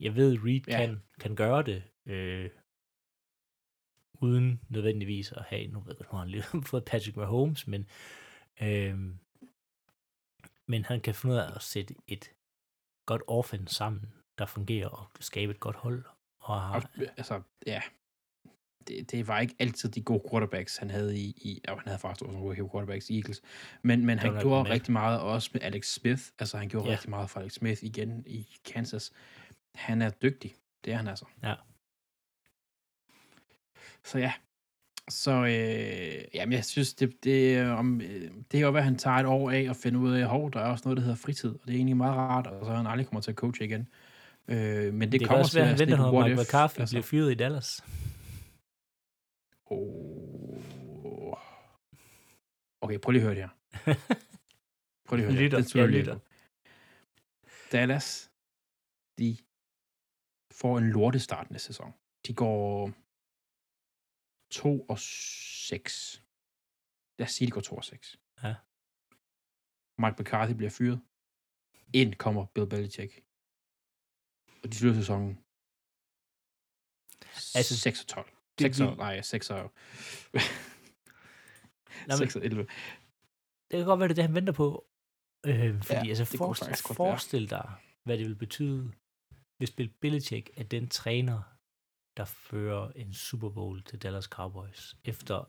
[0.00, 0.76] jeg ved, at Reid ja.
[0.76, 1.82] kan, kan gøre det.
[2.06, 2.50] Øh,
[4.20, 7.66] uden nødvendigvis at have, nu ved jeg godt, nu har han lige fået Patrick Mahomes,
[7.66, 7.86] men,
[8.62, 8.98] øh,
[10.68, 12.30] men han kan finde ud af at sætte et
[13.06, 16.04] godt offense sammen, der fungerer og skabe et godt hold.
[16.40, 16.82] Og har, Og,
[17.16, 17.82] altså, ja.
[18.88, 21.98] Det, det var ikke altid de gode quarterbacks, han havde i, i og han havde
[21.98, 23.42] faktisk også nogle gode quarterbacks i Eagles,
[23.82, 24.70] men, men han gjorde med.
[24.70, 26.92] rigtig meget også med Alex Smith, altså han gjorde Ja.
[26.92, 29.12] rigtig meget for Alex Smith igen i Kansas.
[29.74, 30.54] Han er dygtig,
[30.84, 31.26] det er han altså.
[31.42, 31.54] Ja.
[34.06, 34.32] Så ja,
[35.08, 38.98] så øh, jamen, jeg synes, det, det, er om, øh, det kan jo at han
[38.98, 41.16] tager et år af og finder ud af, hov, der er også noget, der hedder
[41.16, 43.64] fritid, og det er egentlig meget rart, og så han aldrig kommer til at coache
[43.64, 43.88] igen.
[44.48, 46.94] Øh, men det, det kommer også være, at han venter, når if, McCarthy altså.
[46.94, 47.84] bliver fyret i Dallas.
[49.66, 51.38] Oh.
[52.80, 53.94] Okay, prøv lige at høre det her.
[55.08, 55.72] Prøv lige at høre Lytter, det.
[55.72, 55.80] her.
[55.80, 56.18] Jeg lytter.
[57.72, 58.30] Dallas,
[59.18, 59.36] de
[60.52, 61.94] får en lortestart næste sæson.
[62.26, 62.92] De går
[64.50, 66.22] 2 og 6.
[67.18, 68.18] Lad os sige, de går 2 og 6.
[68.42, 68.54] Ja.
[69.98, 71.00] Mike McCarthy bliver fyret.
[71.92, 73.24] Ind kommer Bill Belichick.
[74.62, 75.38] Og de slutter sæsonen.
[77.54, 78.30] Altså, 6 og 12.
[78.58, 79.72] det 6 og, nej, 6 og...
[82.08, 82.66] Nå, men 6 og 11.
[83.70, 84.86] det kan godt være, det er det, han venter på.
[85.46, 87.72] Øh, fordi Ja, altså, det forestil, forestil dig,
[88.04, 88.92] hvad det vil betyde,
[89.58, 91.55] hvis Bill Belichick er den træner,
[92.16, 95.44] der fører en Super Bowl til Dallas Cowboys, efter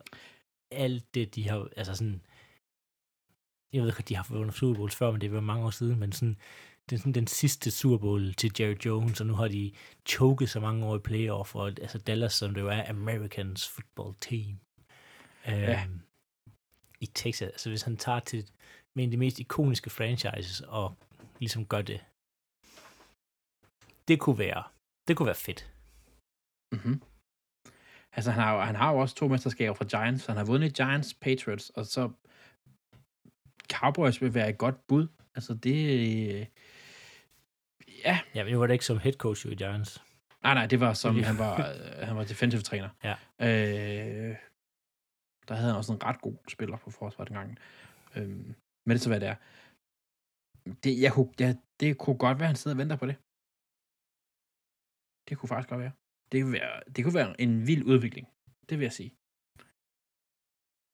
[0.70, 2.20] alt det, de har, altså sådan,
[3.72, 5.98] jeg ved ikke, de har vundet Super Bowls før, men det var mange år siden,
[5.98, 6.38] men sådan,
[6.90, 9.72] det er sådan den sidste Super Bowl til Jerry Jones, og nu har de
[10.06, 14.14] choket så mange år i playoff, og altså Dallas, som det jo er, Americans football
[14.20, 14.58] team.
[15.46, 15.82] Ja.
[15.82, 16.00] Øhm,
[17.00, 18.50] I Texas, altså hvis han tager til
[18.96, 20.94] med en af de mest ikoniske franchises, og
[21.38, 22.04] ligesom gør det,
[24.08, 24.62] det kunne være,
[25.08, 25.77] det kunne være fedt.
[26.72, 27.02] Mm-hmm.
[28.12, 30.26] Altså, han har, jo, han har jo også to mesterskaber fra Giants.
[30.26, 32.10] Han har vundet Giants, Patriots, og så
[33.72, 35.08] Cowboys vil være et godt bud.
[35.34, 36.48] Altså, det...
[38.04, 40.02] Ja, Ja, men nu var det ikke som head coach i Giants.
[40.42, 42.88] nej, nej, det var som, han var, øh, han var defensive træner.
[43.04, 43.14] Ja.
[43.40, 44.36] Øh,
[45.48, 47.58] der havde han også en ret god spiller på forsvaret dengang.
[48.16, 48.28] Øh,
[48.86, 49.36] men det så, hvad det er.
[50.82, 53.16] Det, jeg ja, det kunne godt være, han sidder og venter på det.
[55.28, 55.92] Det kunne faktisk godt være.
[56.32, 58.26] Det kunne være, det kunne være en vild udvikling.
[58.68, 59.10] Det vil jeg sige.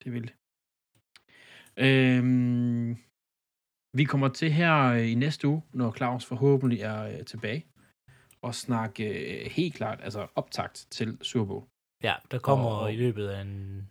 [0.03, 0.35] Det vil det.
[1.85, 2.89] Øhm,
[3.97, 7.65] vi kommer til her øh, i næste uge, når Claus forhåbentlig er øh, tilbage,
[8.41, 9.03] og snakke
[9.43, 11.65] øh, helt klart, altså optakt til Super Bowl.
[12.03, 13.89] Ja, der kommer Og- i løbet af en,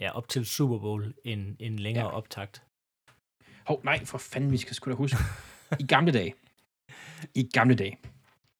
[0.00, 2.10] ja, op til Super Bowl en, en længere Ja.
[2.10, 2.16] ja.
[2.16, 2.64] optakt.
[3.66, 5.16] Hov, nej, for fanden, vi skal sgu da huske.
[5.80, 6.34] I gamle dage,
[7.34, 7.98] i gamle dage,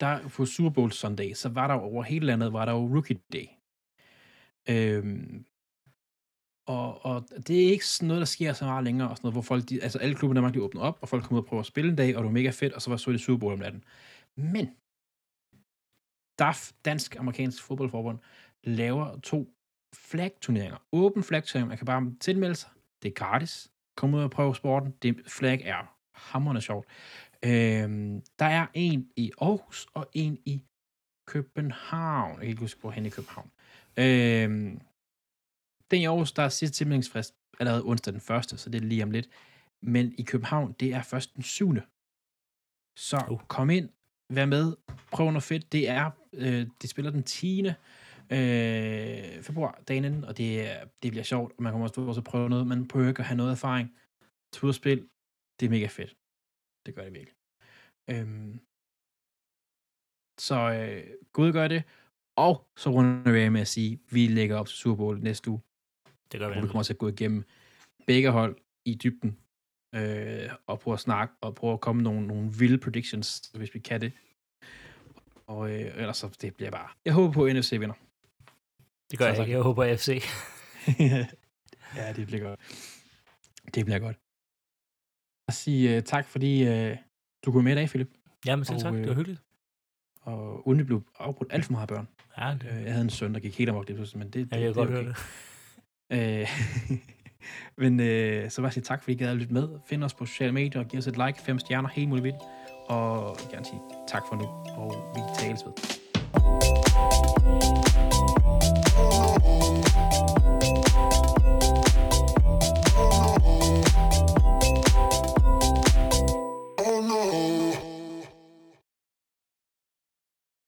[0.01, 3.21] der på Super Bowl Sunday, så var der over hele landet, var der jo Rookie
[3.33, 3.47] Day.
[4.69, 5.45] Øhm,
[6.67, 9.35] og, og det er ikke sådan noget, der sker så meget længere, og sådan noget,
[9.35, 11.61] hvor folk, de, altså alle klubber de åbner op, og folk kommer ud og prøver
[11.61, 13.41] at spille en dag, og det var mega fedt, og så var så det Super
[13.41, 13.85] Bowl om natten.
[14.37, 14.67] Men,
[16.39, 18.19] DAF, Dansk Amerikansk Fodboldforbund,
[18.65, 19.55] laver to
[19.95, 20.79] flag-turneringer.
[20.93, 22.71] Åben flag-turnering, man kan bare tilmelde sig.
[23.03, 23.71] Det er gratis.
[23.97, 24.95] Kom ud og prøv sporten.
[25.03, 26.87] Det flag er hammerende sjovt.
[27.47, 30.63] Øhm, der er en i Aarhus og en i
[31.27, 32.31] København.
[32.31, 33.51] Jeg kan ikke huske, hvor hen i København.
[33.97, 34.81] Øhm,
[35.91, 39.03] den i Aarhus, der er sidste tilmeldingsfrist allerede onsdag den første, så det er lige
[39.03, 39.29] om lidt.
[39.83, 41.75] Men i København, det er først den 7.
[42.97, 43.41] Så Uh.
[43.49, 43.89] kom ind,
[44.31, 44.77] vær med,
[45.13, 45.73] prøv noget fedt.
[45.73, 47.67] Det er, øh, de spiller den 10.
[48.31, 52.49] Øh, februar, dagen inden, og det, det bliver sjovt, og man kommer også også prøve
[52.49, 52.67] noget.
[52.67, 53.95] Man prøver ikke at have noget erfaring.
[54.53, 55.09] Tag ud og spil,
[55.61, 56.17] det er mega fedt.
[56.87, 57.35] Det gør det virkelig.
[58.11, 58.61] Øhm,
[60.39, 61.83] så øh, gå ud og gør det.
[62.37, 65.21] Og så runder vi af med at sige, at vi lægger op til Super Bowl
[65.21, 65.61] næste uge,
[66.33, 67.45] Det gør vi hvor vi kommer til at gå igennem
[68.07, 69.39] begge hold i dybden,
[69.95, 73.79] øh, og prøve at snakke, og prøve at komme nogle, nogle vilde predictions, hvis vi
[73.79, 74.13] kan det.
[75.47, 76.89] Og øh, ellers så det bliver bare...
[77.05, 77.95] Jeg håber på, at NFC vinder.
[79.11, 79.53] Det gør Så jeg ikke.
[79.53, 80.09] Jeg håber FC.
[81.97, 82.61] ja, det bliver godt.
[83.75, 84.17] Det bliver godt.
[85.49, 86.97] Jeg sige uh, tak, fordi uh,
[87.45, 88.11] du kunne med i dag, Philip.
[88.47, 88.93] Jamen selv Og, tak.
[88.93, 89.43] Det var øh, hyggeligt.
[90.21, 92.09] Og uden det blev afbrudt alt for meget børn.
[92.39, 94.51] Ja, det, Jeg havde en søn, der gik helt amok pludselig, men det, ja, det,
[94.51, 95.13] jeg kan det godt okay.
[96.11, 96.49] det.
[97.79, 99.69] Men øh, så jeg sige tak, fordi I gad at lytte med.
[99.87, 102.37] Find os på sociale medier og giv os et like, fem stjerner, helt muligt.
[102.87, 104.45] Og jeg vil gerne sige tak for nu,
[104.83, 105.73] og vi tales ved.